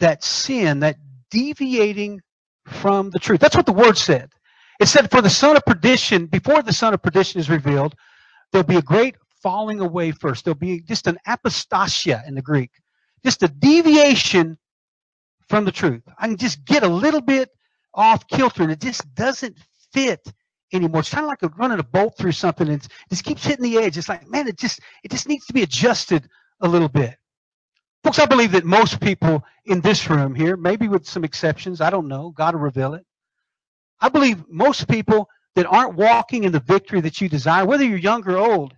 [0.00, 0.96] that sin, that
[1.30, 2.20] deviating
[2.66, 3.40] from the truth.
[3.40, 4.30] That's what the word said.
[4.82, 7.94] It said, For the son of perdition, before the son of perdition is revealed,
[8.50, 10.44] there'll be a great falling away first.
[10.44, 12.70] There'll be just an apostasia in the Greek,
[13.24, 14.58] just a deviation
[15.48, 16.02] from the truth.
[16.18, 17.50] I can just get a little bit
[17.94, 19.56] off kilter and it just doesn't
[19.92, 20.32] fit
[20.72, 21.00] anymore.
[21.00, 23.78] It's kind of like running a bolt through something and it just keeps hitting the
[23.78, 23.96] edge.
[23.96, 26.28] It's like, man, it just it just needs to be adjusted
[26.60, 27.14] a little bit.
[28.02, 31.90] Folks, I believe that most people in this room here, maybe with some exceptions, I
[31.90, 33.06] don't know, God will reveal it.
[34.02, 37.98] I believe most people that aren't walking in the victory that you desire, whether you're
[37.98, 38.74] young or old,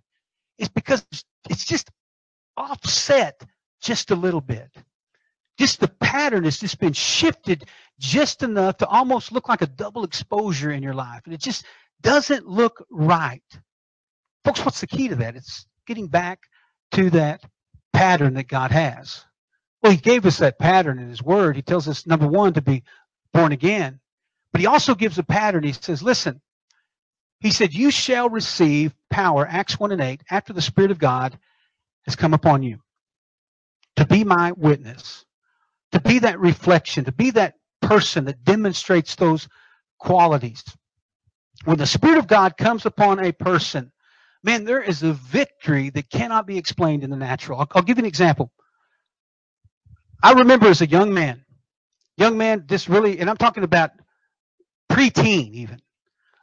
[0.58, 1.04] is because
[1.48, 1.90] it's just
[2.56, 3.40] offset
[3.80, 4.70] just a little bit.
[5.58, 7.64] Just the pattern has just been shifted
[7.98, 11.22] just enough to almost look like a double exposure in your life.
[11.24, 11.64] And it just
[12.02, 13.42] doesn't look right.
[14.44, 15.36] Folks, what's the key to that?
[15.36, 16.40] It's getting back
[16.92, 17.42] to that
[17.92, 19.24] pattern that God has.
[19.82, 21.56] Well, He gave us that pattern in His Word.
[21.56, 22.82] He tells us, number one, to be
[23.32, 24.00] born again.
[24.54, 25.64] But He also gives a pattern.
[25.64, 26.40] He says, listen,
[27.40, 31.38] He said, You shall receive power, Acts 1 and 8, after the Spirit of God
[32.06, 32.78] has come upon you
[33.96, 35.24] to be my witness,
[35.92, 39.48] to be that reflection, to be that person that demonstrates those
[39.98, 40.64] qualities.
[41.64, 43.92] When the Spirit of God comes upon a person,
[44.44, 47.60] man, there is a victory that cannot be explained in the natural.
[47.60, 48.52] I'll, I'll give you an example.
[50.22, 51.44] I remember as a young man,
[52.16, 53.90] young man, this really, and I'm talking about
[54.94, 55.80] preteen even,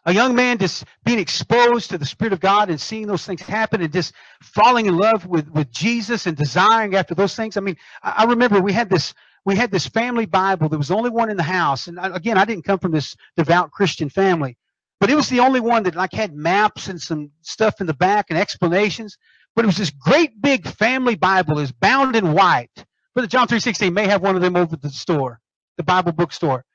[0.06, 3.42] a young man just being exposed to the Spirit of God and seeing those things
[3.42, 7.56] happen and just falling in love with, with Jesus and desiring after those things.
[7.56, 9.14] I mean, I, I remember we had this
[9.46, 10.70] we had this family Bible.
[10.70, 13.72] There was only one in the house, and again, I didn't come from this devout
[13.72, 14.58] Christian family,
[15.00, 17.94] but it was the only one that like had maps and some stuff in the
[17.94, 19.18] back and explanations.
[19.56, 21.56] But it was this great big family Bible.
[21.56, 22.86] Was bound in white.
[23.16, 25.40] Brother John 316 may have one of them over at the store,
[25.78, 26.66] the Bible bookstore.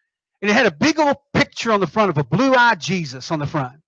[0.47, 3.41] And it had a big old picture on the front of a blue-eyed Jesus on
[3.41, 3.81] the front.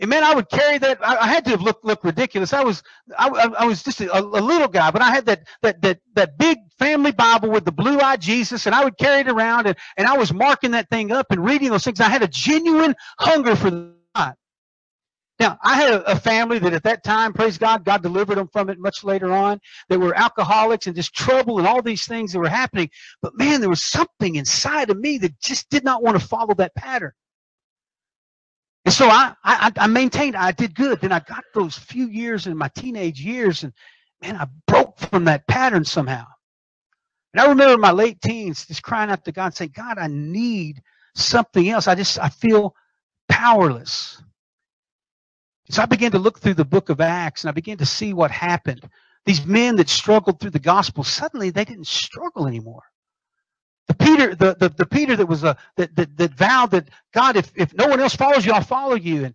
[0.00, 0.98] And man, I would carry that.
[1.00, 2.52] I, I had to look look ridiculous.
[2.52, 2.82] I was
[3.16, 6.38] I, I was just a, a, little guy, but I had that that that that
[6.38, 10.08] big family Bible with the blue-eyed Jesus, and I would carry it around, and, and
[10.08, 12.00] I was marking that thing up and reading those things.
[12.00, 13.92] I had a genuine hunger for.
[15.38, 18.70] Now, I had a, family that at that time, praise God, God delivered them from
[18.70, 19.60] it much later on.
[19.88, 22.88] They were alcoholics and just trouble and all these things that were happening.
[23.20, 26.54] But man, there was something inside of me that just did not want to follow
[26.54, 27.12] that pattern.
[28.86, 31.00] And so I, I, I maintained, I did good.
[31.00, 33.72] Then I got those few years in my teenage years, and
[34.22, 36.24] man, I broke from that pattern somehow.
[37.34, 40.80] And I remember my late teens just crying out to God, saying, God, I need
[41.14, 41.88] something else.
[41.88, 42.74] I just, I feel
[43.28, 44.22] powerless.
[45.68, 48.12] So I began to look through the book of Acts and I began to see
[48.12, 48.88] what happened.
[49.24, 52.82] These men that struggled through the gospel, suddenly they didn't struggle anymore.
[53.88, 57.36] The Peter, the, the, the Peter that was a that, that that vowed that God,
[57.36, 59.26] if, if no one else follows you, I'll follow you.
[59.26, 59.34] And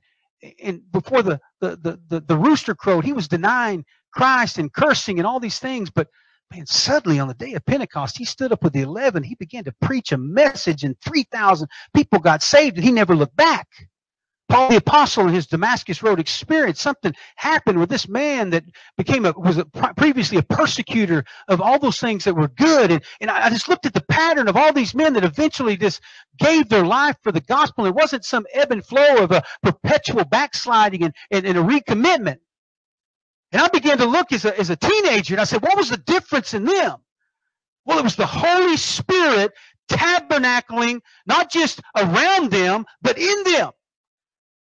[0.61, 5.19] and before the the, the, the, the rooster crowed, he was denying Christ and cursing
[5.19, 5.89] and all these things.
[5.89, 6.07] But
[6.53, 9.23] man, suddenly on the day of Pentecost, he stood up with the eleven.
[9.23, 13.15] He began to preach a message, and three thousand people got saved, and he never
[13.15, 13.67] looked back.
[14.51, 18.65] Paul the apostle in his Damascus Road experience, something happened with this man that
[18.97, 23.01] became a was a, previously a persecutor of all those things that were good, and,
[23.21, 26.01] and I just looked at the pattern of all these men that eventually just
[26.37, 27.85] gave their life for the gospel.
[27.85, 32.39] It wasn't some ebb and flow of a perpetual backsliding and, and, and a recommitment.
[33.53, 35.89] And I began to look as a, as a teenager, and I said, what was
[35.89, 36.97] the difference in them?
[37.85, 39.51] Well, it was the Holy Spirit
[39.89, 43.71] tabernacling not just around them, but in them.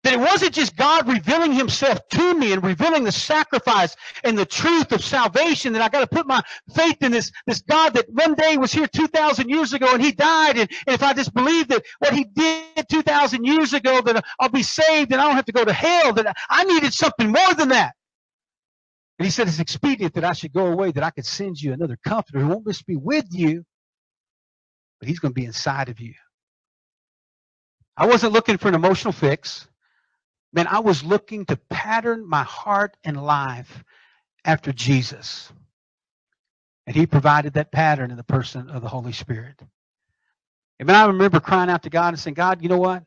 [0.04, 4.46] That it wasn't just God revealing himself to me and revealing the sacrifice and the
[4.46, 6.42] truth of salvation that I got to put my
[6.74, 10.12] faith in this, this God that one day was here 2,000 years ago and he
[10.12, 10.58] died.
[10.58, 14.50] And, and if I just believe that what he did 2,000 years ago, that I'll
[14.50, 17.54] be saved and I don't have to go to hell, that I needed something more
[17.56, 17.94] than that.
[19.20, 21.74] And he said, it's expedient that I should go away, that I could send you
[21.74, 23.66] another comforter who won't just be with you,
[25.00, 26.14] but he's going to be inside of you.
[27.96, 29.68] I wasn't looking for an emotional fix.
[30.54, 33.84] Man, I was looking to pattern my heart and life
[34.46, 35.52] after Jesus.
[36.88, 39.62] And he provided that pattern in the person of the Holy Spirit.
[40.80, 43.04] And I remember crying out to God and saying, God, you know what?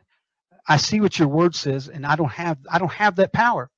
[0.68, 3.70] I see what your word says, and I don't have I don't have that power.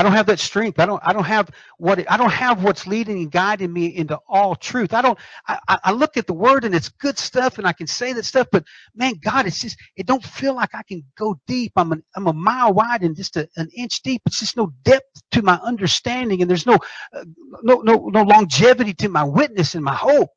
[0.00, 0.80] I don't have that strength.
[0.80, 1.02] I don't.
[1.04, 2.00] I don't have what.
[2.00, 4.94] It, I don't have what's leading and guiding me into all truth.
[4.94, 5.18] I don't.
[5.48, 8.24] I, I look at the word and it's good stuff, and I can say that
[8.26, 8.48] stuff.
[8.52, 8.64] But
[8.96, 9.78] man, God, it's just.
[9.96, 11.72] It don't feel like I can go deep.
[11.76, 11.92] I'm.
[11.92, 14.22] An, I'm a mile wide and just a, an inch deep.
[14.26, 16.78] It's just no depth to my understanding, and there's no,
[17.14, 17.24] uh,
[17.62, 20.30] no, no, no longevity to my witness and my hope.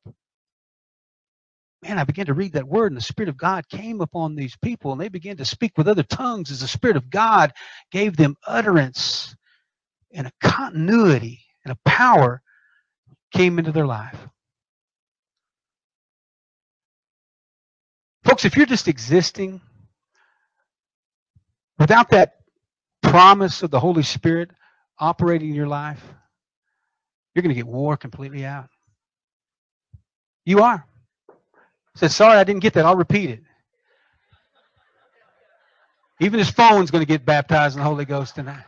[1.83, 4.57] Man, I began to read that word, and the Spirit of God came upon these
[4.61, 7.53] people, and they began to speak with other tongues as the Spirit of God
[7.91, 9.35] gave them utterance
[10.13, 12.41] and a continuity and a power
[13.33, 14.17] came into their life.
[18.23, 19.59] Folks, if you're just existing
[21.77, 22.35] without that
[23.01, 24.51] promise of the Holy Spirit
[24.99, 26.01] operating in your life,
[27.33, 28.69] you're going to get wore completely out.
[30.45, 30.85] You are.
[31.29, 32.85] I Said, sorry, I didn't get that.
[32.85, 33.43] I'll repeat it.
[36.19, 38.63] Even his phone's going to get baptized in the Holy Ghost tonight.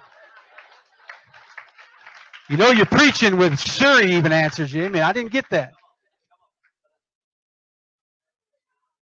[2.50, 4.86] You know you're preaching with sure even answers you.
[4.86, 5.74] I mean, I didn't get that.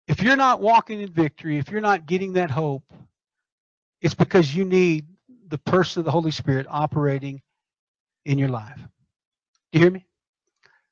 [0.08, 2.84] If you're not walking in victory, if you're not getting that hope,
[4.02, 5.06] it's because you need
[5.48, 7.42] the person of the Holy Spirit operating
[8.26, 8.80] in your life.
[9.72, 10.06] Do you hear me?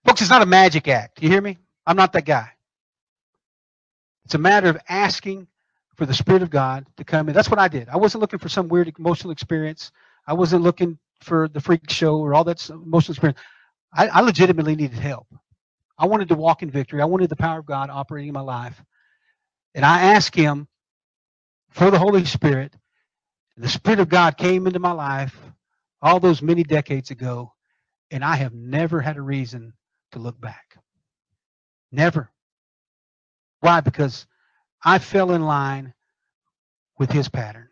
[0.06, 1.20] Folks, it's not a magic act.
[1.20, 1.58] Do you hear me?
[1.88, 2.50] I'm not that guy.
[4.26, 5.48] It's a matter of asking
[5.96, 7.34] for the Spirit of God to come in.
[7.36, 7.90] That's what I did.
[7.90, 9.92] I wasn't looking for some weird emotional experience.
[10.28, 13.40] I wasn't looking for the freak show or all that emotional experience.
[13.94, 15.28] I, I legitimately needed help.
[15.98, 17.02] I wanted to walk in victory.
[17.02, 18.82] I wanted the power of God operating in my life.
[19.76, 20.68] And I asked him
[21.72, 22.76] for the Holy Spirit.
[23.56, 25.36] And The Spirit of God came into my life
[26.02, 27.54] all those many decades ago,
[28.12, 29.74] and I have never had a reason
[30.12, 30.78] to look back.
[31.92, 32.32] Never.
[33.62, 33.82] Why?
[33.82, 34.28] Because
[34.84, 35.94] I fell in line
[37.00, 37.70] with his pattern.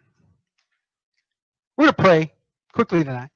[1.78, 2.34] We're going to pray
[2.74, 3.30] quickly tonight.